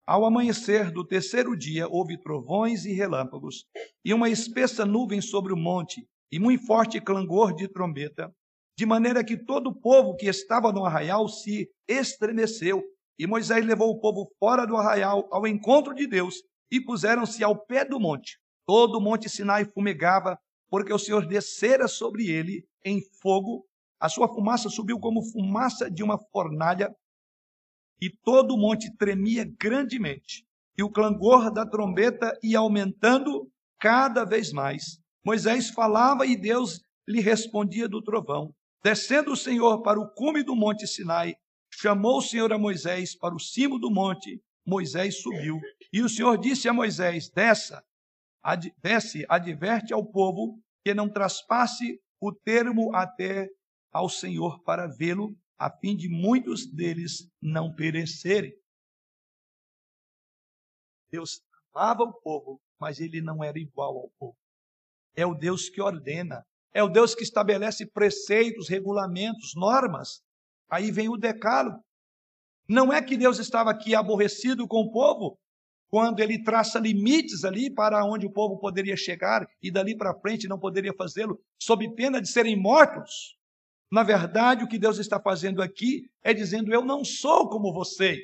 [0.07, 3.65] ao amanhecer do terceiro dia, houve trovões e relâmpagos,
[4.05, 8.33] e uma espessa nuvem sobre o monte, e muito forte clangor de trombeta.
[8.77, 12.83] de maneira que todo o povo que estava no arraial se estremeceu.
[13.19, 16.37] E Moisés levou o povo fora do arraial ao encontro de Deus
[16.71, 18.39] e puseram-se ao pé do monte.
[18.67, 20.39] Todo o monte Sinai fumegava,
[20.71, 23.67] porque o Senhor descera sobre ele em fogo.
[24.01, 26.95] A sua fumaça subiu como fumaça de uma fornalha,
[28.01, 30.45] e todo o monte tremia grandemente.
[30.77, 33.49] E o clangor da trombeta ia aumentando
[33.79, 34.99] cada vez mais.
[35.25, 38.53] Moisés falava e Deus lhe respondia do trovão.
[38.83, 41.37] Descendo o Senhor para o cume do monte Sinai,
[41.75, 44.41] chamou o Senhor a Moisés para o cimo do monte.
[44.67, 45.61] Moisés subiu.
[45.93, 47.83] E o Senhor disse a Moisés: Desça,
[48.43, 53.49] ad, desce, adverte ao povo que não traspasse o termo até
[53.93, 58.53] ao Senhor para vê-lo, a fim de muitos deles não perecerem.
[61.11, 61.43] Deus
[61.75, 64.37] amava o povo, mas ele não era igual ao povo.
[65.15, 70.23] É o Deus que ordena, é o Deus que estabelece preceitos, regulamentos, normas.
[70.73, 71.79] Aí vem o decálogo.
[72.67, 75.39] Não é que Deus estava aqui aborrecido com o povo,
[75.91, 80.49] quando ele traça limites ali para onde o povo poderia chegar e dali para frente
[80.49, 83.37] não poderia fazê-lo, sob pena de serem mortos.
[83.93, 88.21] Na verdade, o que Deus está fazendo aqui é dizendo: Eu não sou como vocês.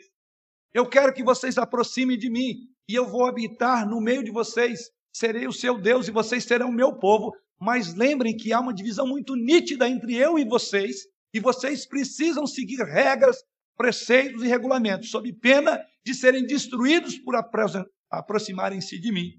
[0.72, 2.54] Eu quero que vocês aproximem de mim
[2.88, 4.90] e eu vou habitar no meio de vocês.
[5.12, 7.34] Serei o seu Deus e vocês serão o meu povo.
[7.60, 12.46] Mas lembrem que há uma divisão muito nítida entre eu e vocês, e vocês precisam
[12.46, 13.36] seguir regras,
[13.76, 17.34] preceitos e regulamentos, sob pena de serem destruídos por
[18.10, 19.32] aproximarem-se de mim.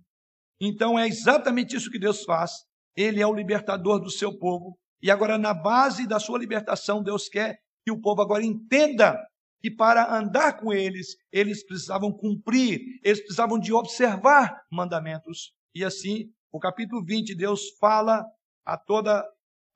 [0.62, 2.52] Então é exatamente isso que Deus faz.
[2.96, 4.78] Ele é o libertador do seu povo.
[5.02, 9.18] E agora, na base da sua libertação, Deus quer que o povo agora entenda
[9.62, 15.54] que para andar com eles, eles precisavam cumprir, eles precisavam de observar mandamentos.
[15.74, 18.26] E assim, o capítulo 20, Deus fala
[18.66, 19.26] a toda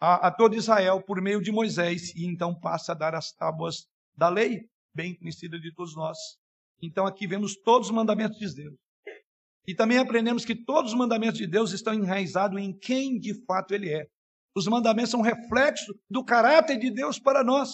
[0.04, 3.88] a, a todo Israel por meio de Moisés e então passa a dar as tábuas
[4.14, 6.18] da lei, bem conhecida de todos nós.
[6.82, 8.76] Então aqui vemos todos os mandamentos de Deus.
[9.66, 13.74] E também aprendemos que todos os mandamentos de Deus estão enraizados em quem de fato
[13.74, 14.06] ele é.
[14.54, 17.70] Os mandamentos são reflexo do caráter de Deus para nós.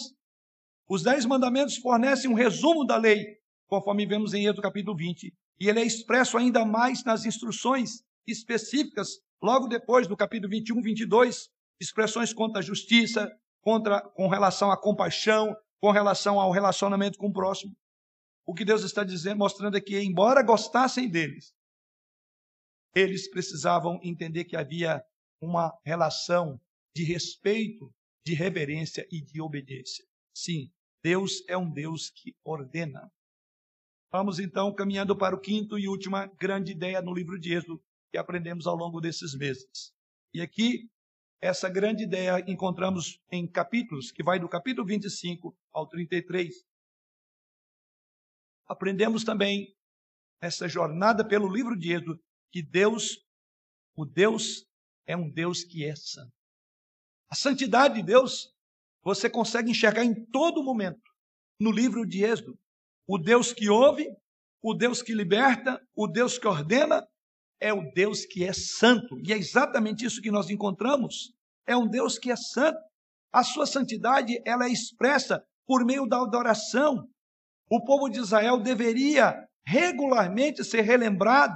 [0.88, 3.26] Os dez mandamentos fornecem um resumo da lei,
[3.66, 5.34] conforme vemos em Êxodo capítulo 20.
[5.58, 11.50] E ele é expresso ainda mais nas instruções específicas, logo depois do capítulo 21, 22,
[11.80, 13.30] expressões contra a justiça,
[13.62, 17.74] contra, com relação à compaixão, com relação ao relacionamento com o próximo.
[18.46, 21.54] O que Deus está dizendo, mostrando é que, embora gostassem deles,
[22.94, 25.02] eles precisavam entender que havia
[25.40, 26.60] uma relação
[26.94, 27.92] de respeito,
[28.26, 30.04] de reverência e de obediência.
[30.34, 30.70] Sim,
[31.02, 33.10] Deus é um Deus que ordena.
[34.12, 38.18] Vamos então caminhando para o quinto e última grande ideia no livro de Êxodo que
[38.18, 39.94] aprendemos ao longo desses meses.
[40.34, 40.90] E aqui
[41.40, 46.54] essa grande ideia encontramos em capítulos, que vai do capítulo 25 ao 33.
[48.68, 49.74] Aprendemos também
[50.40, 52.22] nessa jornada pelo livro de Êxodo
[52.52, 53.24] que Deus,
[53.96, 54.66] o Deus,
[55.06, 56.32] é um Deus que é santo.
[57.30, 58.54] A santidade de Deus
[59.02, 61.10] você consegue enxergar em todo momento
[61.58, 62.58] no livro de Êxodo.
[63.06, 64.06] O Deus que ouve,
[64.62, 67.08] o Deus que liberta, o Deus que ordena
[67.60, 69.20] é o Deus que é santo.
[69.20, 71.32] E é exatamente isso que nós encontramos.
[71.66, 72.78] É um Deus que é santo.
[73.32, 77.06] A sua santidade, ela é expressa por meio da adoração.
[77.70, 81.54] O povo de Israel deveria regularmente ser relembrado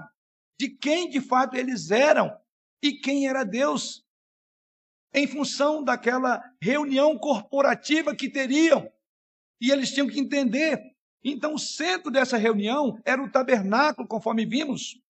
[0.60, 2.30] de quem de fato eles eram
[2.80, 4.04] e quem era Deus,
[5.12, 8.88] em função daquela reunião corporativa que teriam.
[9.60, 10.78] E eles tinham que entender.
[11.24, 15.00] Então, o centro dessa reunião era o tabernáculo, conforme vimos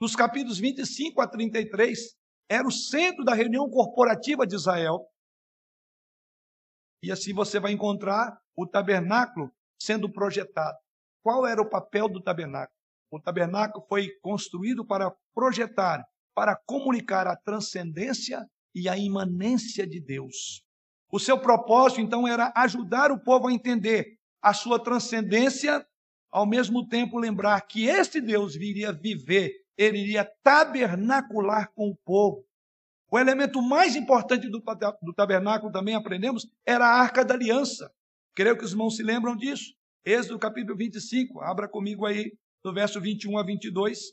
[0.00, 2.16] nos capítulos 25 a 33,
[2.48, 5.06] era o centro da reunião corporativa de Israel.
[7.02, 10.76] E assim você vai encontrar o tabernáculo sendo projetado.
[11.22, 12.76] Qual era o papel do tabernáculo?
[13.10, 16.04] O tabernáculo foi construído para projetar,
[16.34, 20.62] para comunicar a transcendência e a imanência de Deus.
[21.10, 25.84] O seu propósito, então, era ajudar o povo a entender a sua transcendência,
[26.30, 32.46] ao mesmo tempo lembrar que este Deus viria viver ele iria tabernacular com o povo.
[33.10, 34.60] O elemento mais importante do,
[35.14, 37.92] tabernáculo, também aprendemos, era a arca da aliança.
[38.34, 39.74] Creio que os irmãos se lembram disso.
[40.04, 44.12] Êxodo capítulo 25, abra comigo aí, do verso 21 a 22.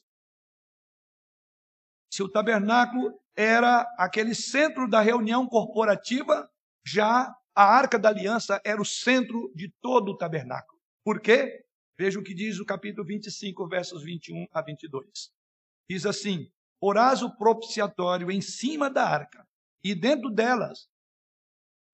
[2.12, 6.50] Se o tabernáculo era aquele centro da reunião corporativa,
[6.86, 10.80] já a arca da aliança era o centro de todo o tabernáculo.
[11.04, 11.64] Por quê?
[11.98, 15.32] Veja o que diz o capítulo 25, versos 21 a 22.
[15.90, 16.48] Diz assim:
[16.80, 19.48] Porás o propiciatório em cima da arca,
[19.84, 20.88] e dentro delas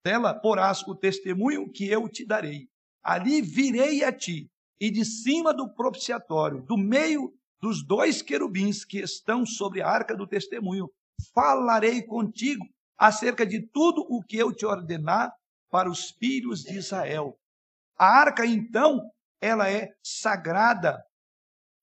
[0.03, 2.69] Dela porás o testemunho que eu te darei.
[3.03, 4.49] Ali virei a ti,
[4.79, 10.15] e de cima do propiciatório, do meio dos dois querubins que estão sobre a arca
[10.15, 10.89] do testemunho,
[11.33, 12.65] falarei contigo
[12.97, 15.33] acerca de tudo o que eu te ordenar
[15.69, 17.37] para os filhos de Israel.
[17.97, 19.01] A arca, então,
[19.41, 21.03] ela é sagrada.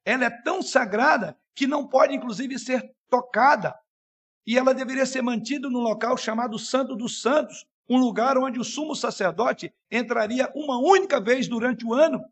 [0.05, 3.75] Ela é tão sagrada que não pode, inclusive, ser tocada.
[4.47, 8.65] E ela deveria ser mantida no local chamado Santo dos Santos, um lugar onde o
[8.65, 12.23] sumo sacerdote entraria uma única vez durante o ano.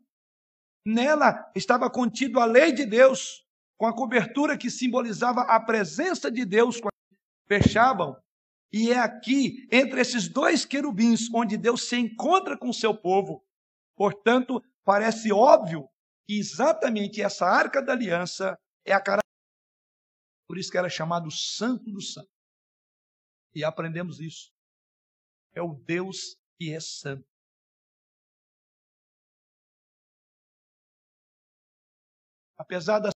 [0.85, 3.43] Nela estava contido a lei de Deus,
[3.77, 6.79] com a cobertura que simbolizava a presença de Deus.
[7.47, 8.15] Fechavam.
[8.71, 13.43] E é aqui, entre esses dois querubins, onde Deus se encontra com o seu povo.
[13.95, 15.87] Portanto, parece óbvio
[16.27, 19.25] que exatamente essa arca da aliança é a característica.
[20.47, 22.29] Por isso que era chamado Santo do Santo.
[23.53, 24.55] E aprendemos isso
[25.55, 27.25] é o Deus que é santo.
[32.57, 33.09] Apesar da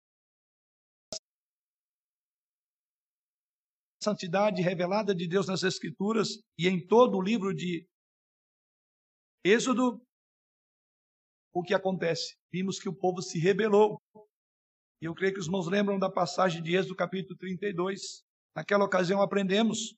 [4.02, 7.86] santidade revelada de Deus nas Escrituras e em todo o livro de
[9.44, 10.00] Êxodo,
[11.52, 12.36] o que acontece?
[12.52, 14.00] Vimos que o povo se rebelou.
[15.00, 18.24] E eu creio que os irmãos lembram da passagem de Êxodo, capítulo 32.
[18.54, 19.96] Naquela ocasião aprendemos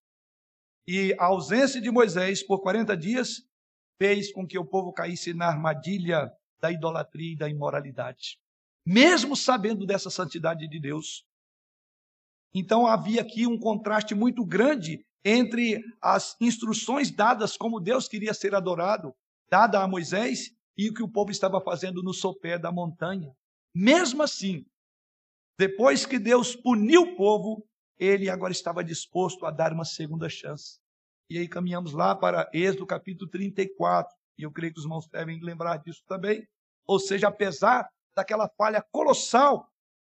[0.86, 3.42] e a ausência de Moisés por 40 dias
[3.98, 8.38] fez com que o povo caísse na armadilha da idolatria e da imoralidade.
[8.84, 11.24] Mesmo sabendo dessa santidade de Deus.
[12.52, 18.54] Então havia aqui um contraste muito grande entre as instruções dadas como Deus queria ser
[18.54, 19.14] adorado,
[19.48, 23.32] dada a Moisés, e o que o povo estava fazendo no sopé da montanha.
[23.74, 24.64] Mesmo assim,
[25.60, 27.62] depois que Deus puniu o povo,
[27.98, 30.80] ele agora estava disposto a dar uma segunda chance.
[31.28, 35.38] E aí caminhamos lá para Êxodo capítulo 34, e eu creio que os irmãos devem
[35.42, 36.48] lembrar disso também.
[36.86, 39.68] Ou seja, apesar daquela falha colossal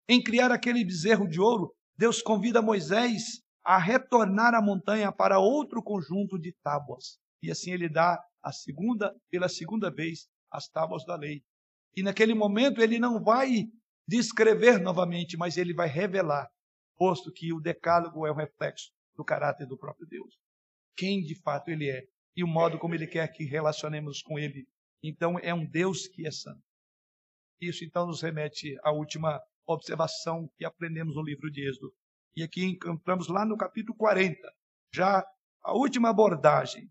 [0.08, 5.80] em criar aquele bezerro de ouro, Deus convida Moisés a retornar à montanha para outro
[5.80, 7.20] conjunto de tábuas.
[7.40, 11.44] E assim ele dá a segunda, pela segunda vez, as tábuas da lei.
[11.94, 13.68] E naquele momento ele não vai
[14.06, 16.48] descrever novamente, mas ele vai revelar
[16.96, 20.38] posto que o decálogo é um reflexo do caráter do próprio Deus.
[20.96, 24.66] Quem de fato ele é e o modo como ele quer que relacionemos com ele.
[25.02, 26.62] Então é um Deus que é santo.
[27.60, 31.92] Isso então nos remete à última observação que aprendemos no livro de Êxodo.
[32.36, 34.36] E aqui encontramos lá no capítulo 40,
[34.92, 35.26] já
[35.62, 36.90] a última abordagem.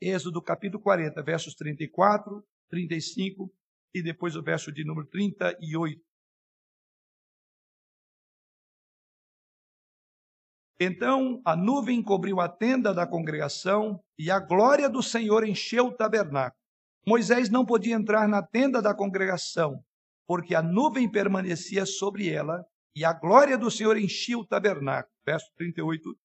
[0.00, 3.52] Êxodo capítulo 40, versos 34, 35
[3.94, 6.00] e depois o verso de número 38.
[10.84, 15.92] Então a nuvem cobriu a tenda da congregação e a glória do Senhor encheu o
[15.92, 16.60] tabernáculo.
[17.06, 19.80] Moisés não podia entrar na tenda da congregação,
[20.26, 22.66] porque a nuvem permanecia sobre ela
[22.96, 25.14] e a glória do Senhor enchia o tabernáculo.
[25.24, 26.16] Verso 38.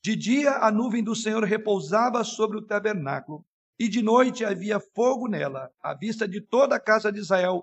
[0.00, 3.44] De dia a nuvem do Senhor repousava sobre o tabernáculo,
[3.80, 7.62] e de noite havia fogo nela, à vista de toda a casa de Israel,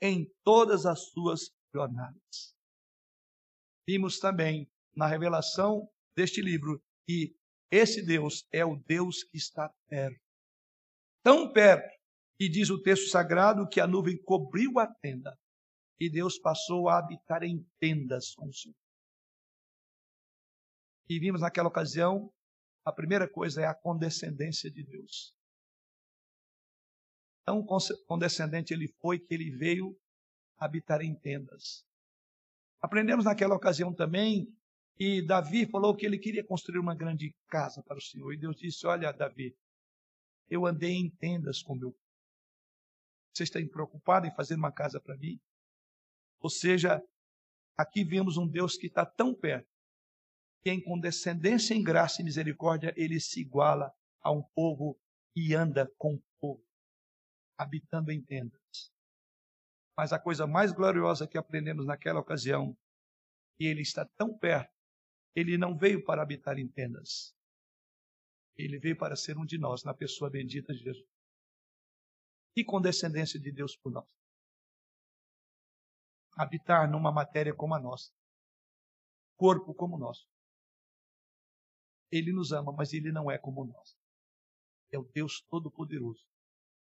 [0.00, 2.56] em todas as suas jornadas.
[3.86, 7.34] Vimos também na revelação deste livro que
[7.70, 10.20] esse Deus é o Deus que está perto.
[11.22, 11.88] Tão perto
[12.38, 15.36] que diz o texto sagrado que a nuvem cobriu a tenda
[15.98, 18.76] e Deus passou a habitar em tendas com o Senhor.
[21.08, 22.32] E vimos naquela ocasião,
[22.84, 25.34] a primeira coisa é a condescendência de Deus.
[27.44, 27.64] Tão
[28.06, 29.96] condescendente ele foi que ele veio
[30.58, 31.84] habitar em tendas.
[32.80, 34.52] Aprendemos naquela ocasião também
[34.98, 38.32] e Davi falou que ele queria construir uma grande casa para o Senhor.
[38.32, 39.56] E Deus disse: Olha, Davi,
[40.48, 41.96] eu andei em tendas com meu.
[43.34, 45.40] Você está preocupado em fazer uma casa para mim?
[46.40, 47.02] Ou seja,
[47.76, 49.70] aqui vemos um Deus que está tão perto
[50.62, 54.96] que em condescendência, em graça e misericórdia, ele se iguala a um povo
[55.34, 56.64] e anda com o povo,
[57.58, 58.92] habitando em tendas.
[59.96, 62.76] Mas a coisa mais gloriosa que aprendemos naquela ocasião,
[63.56, 64.81] que ele está tão perto
[65.34, 67.34] ele não veio para habitar em tendas.
[68.56, 71.08] Ele veio para ser um de nós, na pessoa bendita de Jesus.
[72.54, 74.06] Que condescendência de Deus por nós.
[76.36, 78.12] Habitar numa matéria como a nossa.
[79.36, 80.26] Corpo como o nosso.
[82.10, 83.96] Ele nos ama, mas ele não é como nós.
[84.92, 86.22] É o Deus Todo-Poderoso,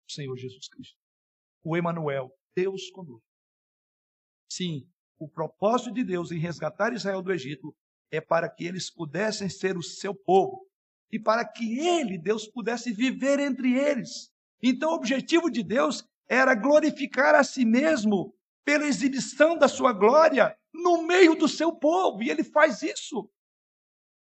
[0.07, 0.97] o Senhor Jesus Cristo.
[1.61, 3.27] O Emanuel, Deus conosco.
[4.49, 7.75] Sim, o propósito de Deus em resgatar Israel do Egito
[8.11, 10.67] é para que eles pudessem ser o seu povo.
[11.11, 14.31] e para que ele, Deus, pudesse viver entre eles.
[14.61, 18.31] Então, o objetivo de Deus era glorificar a si mesmo
[18.63, 23.27] pela exibição da sua glória no meio do seu povo, e ele faz isso.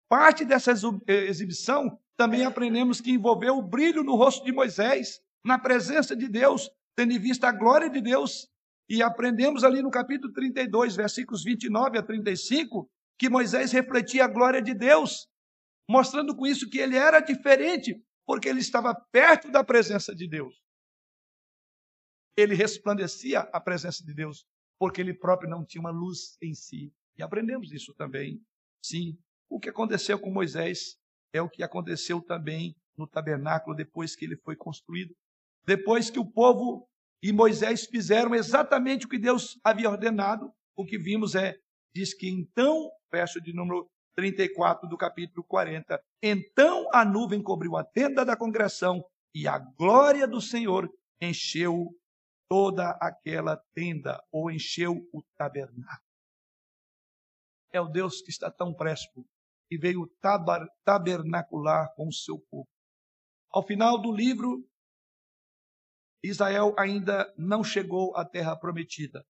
[0.08, 0.72] Parte dessa
[1.06, 6.28] eh, exibição também aprendemos que envolveu o brilho no rosto de Moisés, na presença de
[6.28, 8.48] Deus, tendo em vista a glória de Deus.
[8.88, 14.60] E aprendemos ali no capítulo 32, versículos 29 a 35, que Moisés refletia a glória
[14.60, 15.28] de Deus,
[15.88, 20.62] mostrando com isso que ele era diferente, porque ele estava perto da presença de Deus.
[22.36, 24.46] Ele resplandecia a presença de Deus,
[24.78, 26.92] porque ele próprio não tinha uma luz em si.
[27.16, 28.42] E aprendemos isso também.
[28.84, 30.98] Sim, o que aconteceu com Moisés
[31.32, 35.14] é o que aconteceu também no tabernáculo depois que ele foi construído.
[35.64, 36.88] Depois que o povo
[37.22, 41.58] e Moisés fizeram exatamente o que Deus havia ordenado, o que vimos é,
[41.94, 47.84] diz que então, verso de número 34 do capítulo 40, então a nuvem cobriu a
[47.84, 50.88] tenda da congregação e a glória do Senhor
[51.20, 51.88] encheu
[52.48, 56.06] toda aquela tenda, ou encheu o tabernáculo.
[57.72, 59.26] É o Deus que está tão prespo
[59.70, 60.06] e veio
[60.84, 62.68] tabernacular com o seu povo.
[63.50, 64.68] Ao final do livro,
[66.22, 69.24] Israel ainda não chegou à terra prometida.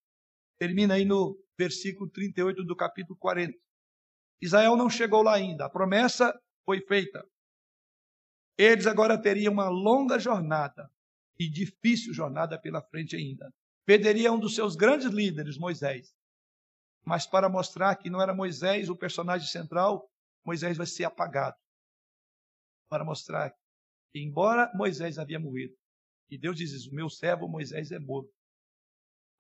[0.59, 3.57] Termina aí no versículo 38 do capítulo 40.
[4.41, 6.33] Israel não chegou lá ainda, a promessa
[6.65, 7.25] foi feita.
[8.59, 10.91] Eles agora teriam uma longa jornada
[11.39, 13.53] e difícil jornada pela frente ainda.
[13.85, 16.15] Perderia um dos seus grandes líderes, Moisés.
[17.05, 20.09] Mas para mostrar que não era Moisés o personagem central,
[20.45, 21.57] Moisés vai ser apagado.
[22.89, 23.51] Para mostrar
[24.13, 25.75] que, embora Moisés havia morrido,
[26.31, 28.33] e Deus diz: O meu servo Moisés é morto.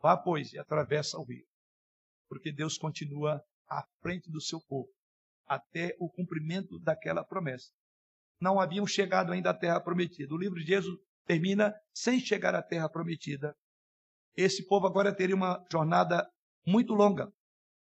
[0.00, 1.46] Vá, pois, e atravessa o rio.
[2.32, 4.88] Porque Deus continua à frente do seu povo,
[5.46, 7.70] até o cumprimento daquela promessa.
[8.40, 10.32] Não haviam chegado ainda à terra prometida.
[10.32, 13.54] O livro de Jesus termina sem chegar à terra prometida.
[14.34, 16.26] Esse povo agora teria uma jornada
[16.66, 17.30] muito longa.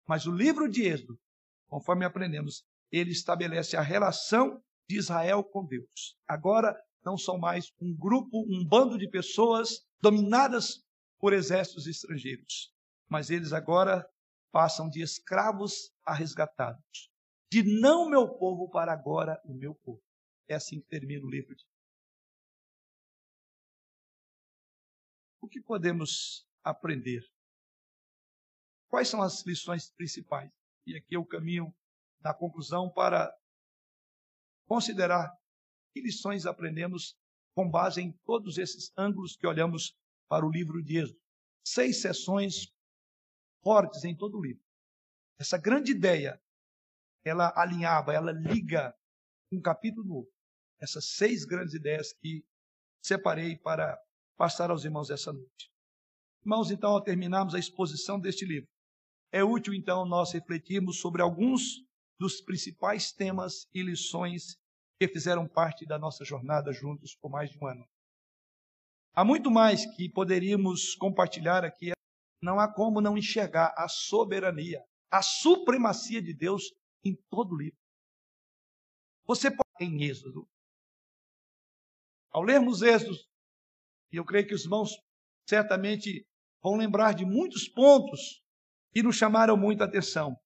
[0.07, 1.19] Mas o livro de Êxodo,
[1.67, 6.17] conforme aprendemos, ele estabelece a relação de Israel com Deus.
[6.25, 6.73] Agora
[7.05, 10.85] não são mais um grupo, um bando de pessoas dominadas
[11.19, 12.73] por exércitos estrangeiros,
[13.09, 14.09] mas eles agora
[14.57, 17.13] passam de escravos a resgatados.
[17.53, 20.03] De não meu povo para agora o meu povo.
[20.49, 21.63] É assim que termina o livro de
[25.43, 27.23] O que podemos aprender?
[28.89, 30.51] Quais são as lições principais?
[30.87, 31.71] E aqui é o caminho
[32.23, 33.31] da conclusão para
[34.67, 35.31] considerar
[35.93, 37.15] que lições aprendemos
[37.55, 39.95] com base em todos esses ângulos que olhamos
[40.27, 41.21] para o livro de Êxodo.
[41.63, 42.75] Seis sessões
[43.67, 44.63] fortes em todo o livro.
[45.41, 46.41] Essa grande ideia,
[47.25, 48.95] ela alinhava, ela liga
[49.51, 50.29] um capítulo novo.
[50.81, 52.45] Essas seis grandes ideias que
[53.03, 54.01] separei para
[54.37, 55.69] passar aos irmãos essa noite.
[56.43, 58.69] Irmãos, então, ao terminarmos a exposição deste livro,
[59.33, 61.85] é útil, então, nós refletirmos sobre alguns
[62.21, 64.57] dos principais temas e lições
[64.97, 67.85] que fizeram parte da nossa jornada juntos por mais de um ano.
[69.13, 71.96] Há muito mais que poderíamos compartilhar aqui.
[72.47, 74.81] Não há como não enxergar a soberania,
[75.11, 76.73] a supremacia de Deus
[77.05, 77.81] em todo o livro.
[79.25, 80.49] Você pode em Êxodo.
[82.31, 83.19] Ao lermos Êxodo,
[84.13, 84.91] e eu creio que os irmãos
[85.45, 86.25] certamente
[86.63, 88.45] vão lembrar de muitos pontos
[88.93, 90.37] que nos chamaram muita atenção.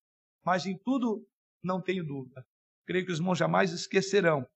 [0.43, 1.29] Mas em tudo,
[1.63, 2.47] não tenho dúvida.
[2.87, 4.49] Creio que os irmãos jamais esquecerão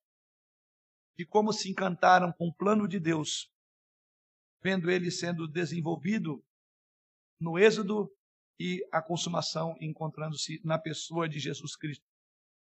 [1.15, 3.53] de como se encantaram com o plano de Deus,
[4.63, 6.43] vendo ele sendo desenvolvido
[7.41, 8.11] no Êxodo
[8.59, 12.05] e a consumação encontrando-se na pessoa de Jesus Cristo.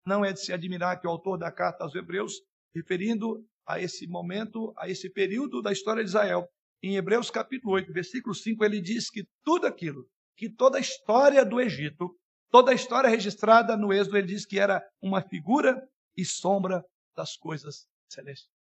[0.05, 2.35] Não é de se admirar que o autor da carta aos Hebreus,
[2.75, 6.49] referindo a esse momento, a esse período da história de Israel.
[6.83, 11.45] Em Hebreus capítulo 8, versículo 5, ele diz que tudo aquilo, que toda a história
[11.45, 12.17] do Egito,
[12.51, 15.77] toda a história registrada no Êxodo, ele diz que era uma figura
[16.17, 16.85] e sombra
[17.17, 18.51] das coisas celestes.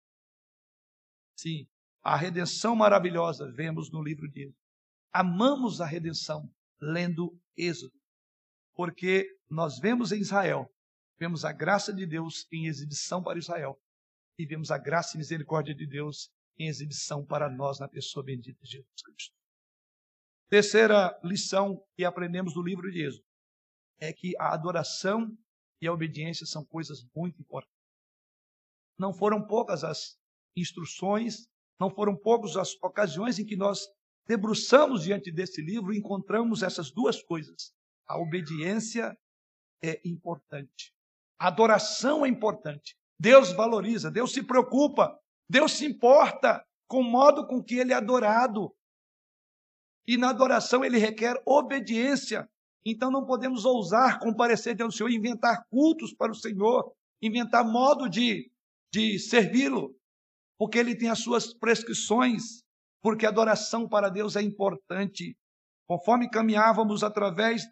[1.39, 1.69] Sim,
[2.03, 4.66] a redenção maravilhosa vemos no livro de Êxodo.
[5.19, 6.47] Amamos a redenção
[6.79, 7.95] lendo Êxodo,
[8.75, 10.71] porque nós vemos em Israel,
[11.19, 13.81] vemos a graça de Deus em exibição para Israel,
[14.39, 18.63] e vemos a graça e misericórdia de Deus em exibição para nós na pessoa bendita
[18.63, 19.35] de Jesus Cristo.
[20.51, 23.25] Terceira lição que aprendemos do livro de Êxodo
[23.99, 25.35] é que a adoração
[25.81, 27.75] e a obediência são coisas muito importantes.
[28.99, 30.19] Não foram poucas as
[30.55, 31.49] instruções,
[31.81, 33.81] não foram poucas as ocasiões em que nós
[34.27, 37.73] debruçamos diante desse livro e encontramos essas duas coisas.
[38.09, 39.17] A obediência
[39.83, 40.93] é importante.
[41.39, 42.97] A adoração é importante.
[43.19, 45.19] Deus valoriza, Deus se preocupa,
[45.49, 48.75] Deus se importa com o modo com que ele é adorado.
[50.07, 52.49] E na adoração ele requer obediência.
[52.85, 58.09] Então não podemos ousar comparecer diante do Senhor, inventar cultos para o Senhor, inventar modo
[58.09, 58.51] de,
[58.93, 59.97] de servi-lo,
[60.59, 62.63] porque ele tem as suas prescrições,
[63.07, 65.39] porque a adoração para Deus é importante.
[65.87, 67.63] Conforme caminhávamos através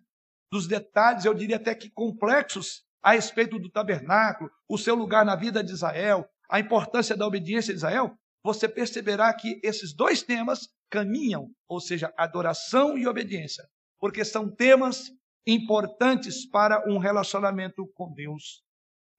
[0.48, 5.34] dos detalhes, eu diria até que complexos, a respeito do tabernáculo, o seu lugar na
[5.34, 10.68] vida de Israel, a importância da obediência de Israel, você perceberá que esses dois temas
[10.88, 13.68] caminham, ou seja, adoração e obediência,
[13.98, 15.10] porque são temas
[15.44, 18.62] importantes para um relacionamento com Deus.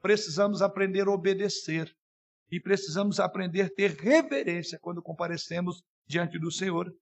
[0.01, 1.93] Precisamos aprender a obedecer
[2.49, 6.93] e precisamos aprender a ter reverência quando comparecemos diante do Senhor.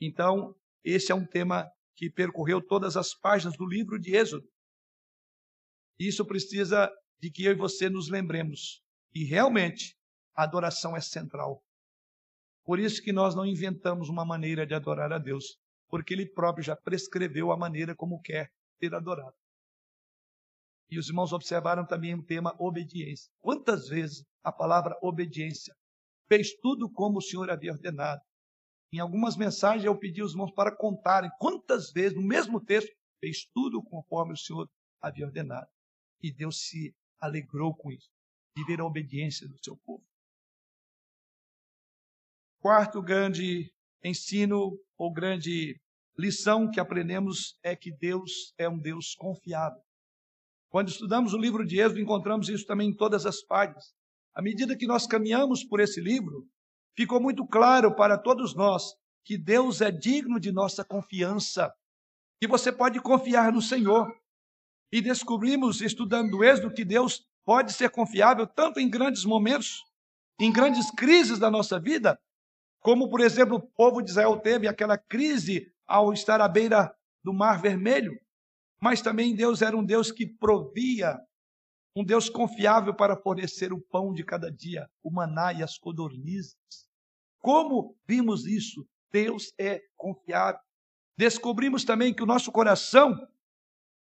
[0.00, 0.54] Então,
[0.84, 4.48] esse é um tema que percorreu todas as páginas do livro de Êxodo.
[5.98, 8.80] Isso precisa de que eu e você nos lembremos.
[9.12, 9.96] E realmente,
[10.34, 11.60] a adoração é central.
[12.64, 16.62] Por isso que nós não inventamos uma maneira de adorar a Deus, porque Ele próprio
[16.62, 19.34] já prescreveu a maneira como quer ser adorado.
[20.90, 23.30] E os irmãos observaram também o tema obediência.
[23.40, 25.74] Quantas vezes a palavra obediência
[26.28, 28.20] fez tudo como o Senhor havia ordenado?
[28.92, 33.46] Em algumas mensagens eu pedi aos irmãos para contarem quantas vezes, no mesmo texto, fez
[33.52, 34.68] tudo conforme o Senhor
[35.00, 35.68] havia ordenado.
[36.22, 38.10] E Deus se alegrou com isso,
[38.56, 40.04] de ver a obediência do seu povo.
[42.60, 43.72] Quarto grande
[44.02, 45.80] ensino ou grande
[46.16, 49.80] lição que aprendemos é que Deus é um Deus confiável.
[50.68, 53.94] Quando estudamos o livro de Êxodo, encontramos isso também em todas as páginas.
[54.38, 56.46] À medida que nós caminhamos por esse livro,
[56.96, 61.74] ficou muito claro para todos nós que Deus é digno de nossa confiança,
[62.40, 64.06] que você pode confiar no Senhor.
[64.92, 69.82] E descobrimos, estudando o Êxodo, que Deus pode ser confiável tanto em grandes momentos,
[70.40, 72.16] em grandes crises da nossa vida,
[72.78, 77.34] como, por exemplo, o povo de Israel teve aquela crise ao estar à beira do
[77.34, 78.16] Mar Vermelho.
[78.80, 81.18] Mas também Deus era um Deus que provia,
[81.98, 86.56] um Deus confiável para fornecer o pão de cada dia, o maná e as codornizes.
[87.40, 88.86] Como vimos isso?
[89.10, 90.60] Deus é confiável.
[91.16, 93.18] Descobrimos também que o nosso coração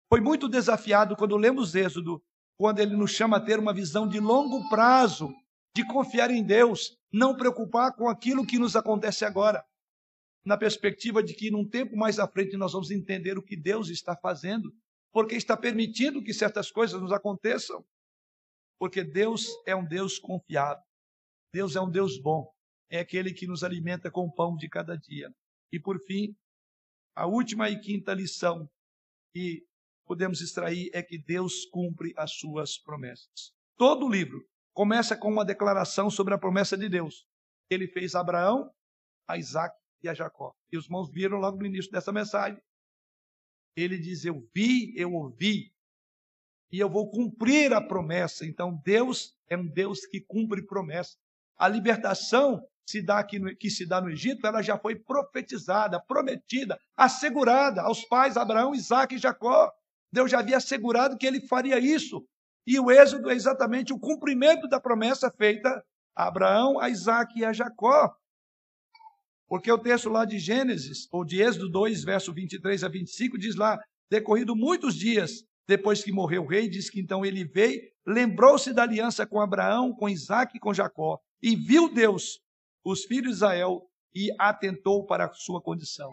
[0.09, 2.23] foi muito desafiado quando lemos Êxodo,
[2.57, 5.29] quando ele nos chama a ter uma visão de longo prazo,
[5.75, 9.65] de confiar em Deus, não preocupar com aquilo que nos acontece agora,
[10.45, 13.89] na perspectiva de que num tempo mais à frente nós vamos entender o que Deus
[13.89, 14.73] está fazendo,
[15.13, 17.85] porque está permitindo que certas coisas nos aconteçam.
[18.79, 20.83] Porque Deus é um Deus confiável.
[21.53, 22.51] Deus é um Deus bom.
[22.91, 25.33] É aquele que nos alimenta com o pão de cada dia.
[25.73, 26.35] E por fim,
[27.15, 28.69] a última e quinta lição
[29.35, 29.65] que
[30.07, 33.53] podemos extrair é que Deus cumpre as suas promessas.
[33.77, 34.45] Todo o livro
[34.75, 37.27] começa com uma declaração sobre a promessa de Deus.
[37.71, 38.73] Ele fez a Abraão,
[39.29, 40.53] a Isaac e a Jacó.
[40.73, 42.61] E os irmãos viram logo no início dessa mensagem.
[43.77, 45.73] Ele diz: Eu vi, eu ouvi,
[46.73, 48.47] e eu vou cumprir a promessa.
[48.47, 51.17] Então, Deus é um Deus que cumpre promessa.
[51.59, 56.01] A libertação se dá aqui no, que se dá no Egito, ela já foi profetizada,
[56.01, 59.71] prometida, assegurada aos pais Abraão, Isaac e Jacó.
[60.13, 62.27] Deus já havia assegurado que ele faria isso.
[62.67, 65.85] E o êxodo é exatamente o cumprimento da promessa feita
[66.17, 68.13] a Abraão, a Isaac e a Jacó.
[69.51, 73.57] Porque o texto lá de Gênesis, ou de Êxodo 2, verso 23 a 25, diz
[73.57, 73.77] lá:
[74.09, 78.85] decorrido muitos dias depois que morreu o rei, diz que então ele veio, lembrou-se da
[78.85, 82.41] aliança com Abraão, com Isaac e com Jacó, e viu Deus,
[82.85, 83.83] os filhos de Israel,
[84.15, 86.11] e atentou para a sua condição.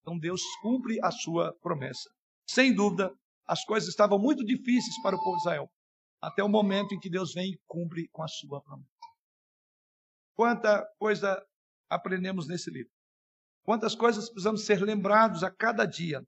[0.00, 2.10] Então Deus cumpre a sua promessa.
[2.48, 3.12] Sem dúvida,
[3.46, 5.70] as coisas estavam muito difíceis para o povo de Israel
[6.20, 8.90] até o momento em que Deus vem e cumpre com a sua promessa.
[10.36, 11.42] Quanta coisa
[11.90, 12.92] aprendemos nesse livro.
[13.64, 16.22] Quantas coisas precisamos ser lembrados a cada dia.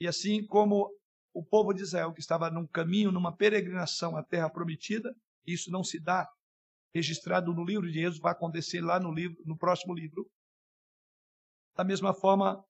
[0.00, 0.90] E assim como
[1.32, 5.14] o povo de Israel, que estava num caminho, numa peregrinação à terra prometida,
[5.46, 6.26] isso não se dá
[6.94, 10.28] registrado no livro de Êxodo, vai acontecer lá no livro, no próximo livro.
[11.76, 12.64] Da mesma forma,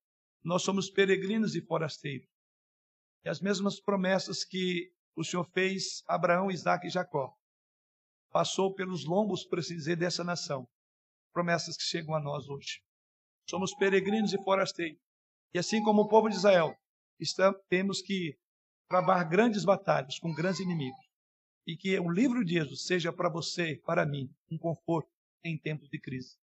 [0.44, 2.28] nós somos peregrinos e forasteiros.
[3.24, 7.32] E as mesmas promessas que o Senhor fez a Abraão, Isaac e Jacó.
[8.30, 10.68] Passou pelos lombos, por assim dizer, dessa nação.
[11.32, 12.82] Promessas que chegam a nós hoje.
[13.48, 15.00] Somos peregrinos e forasteiros.
[15.54, 16.76] E assim como o povo de Israel,
[17.18, 18.36] estamos, temos que
[18.86, 21.00] travar grandes batalhas com grandes inimigos.
[21.66, 25.10] E que o livro de Jesus seja para você, para mim, um conforto
[25.42, 26.36] em tempos de crise.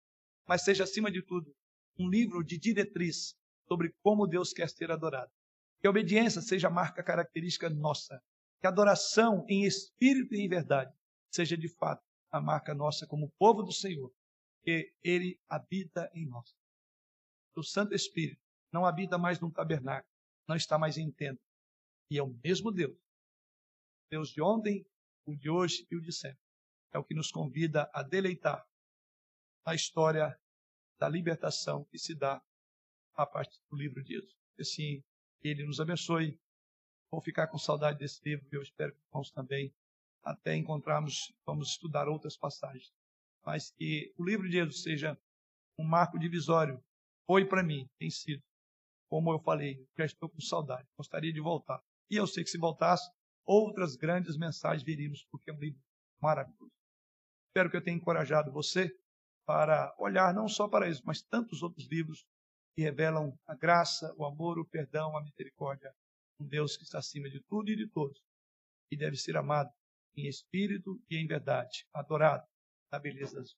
[0.48, 1.54] Mas seja, acima de tudo,
[2.00, 3.36] um livro de diretriz
[3.68, 5.32] sobre como Deus quer ser adorado.
[5.82, 8.22] Que a obediência seja a marca característica nossa.
[8.62, 10.94] Que a adoração em espírito e em verdade
[11.34, 14.12] seja de fato a marca nossa como povo do Senhor,
[14.64, 16.56] que Ele habita em nós.
[17.56, 20.12] O Santo Espírito não habita mais num tabernáculo,
[20.48, 21.40] não está mais em tenda.
[22.10, 22.98] E é o mesmo Deus.
[24.10, 24.86] Deus de ontem,
[25.26, 26.42] o de hoje e o de sempre.
[26.92, 28.66] É o que nos convida a deleitar
[29.66, 30.40] na história
[31.00, 32.42] da libertação que se dá
[33.16, 34.36] a partir do livro de Jesus.
[34.60, 35.04] Assim,
[35.42, 36.40] Ele nos abençoe.
[37.12, 39.74] Vou ficar com saudade desse livro e eu espero que irmãos também,
[40.24, 42.92] até encontrarmos, vamos estudar outras passagens.
[43.46, 45.18] Mas que o livro de Jesus seja
[45.78, 46.82] um marco divisório.
[47.26, 48.42] Foi para mim, tem sido.
[49.10, 51.80] Como eu falei, já estou com saudade, gostaria de voltar.
[52.10, 53.10] E eu sei que se voltasse,
[53.46, 55.80] outras grandes mensagens viríamos, porque é um livro
[56.22, 56.72] maravilhoso.
[57.50, 58.92] Espero que eu tenha encorajado você
[59.46, 62.26] para olhar não só para isso, mas tantos outros livros
[62.76, 65.94] que revelam a graça, o amor, o perdão, a misericórdia.
[66.40, 68.20] Um Deus que está acima de tudo e de todos,
[68.92, 69.70] e deve ser amado
[70.16, 72.48] em espírito e em verdade, adorado.
[72.92, 73.56] Na beleza das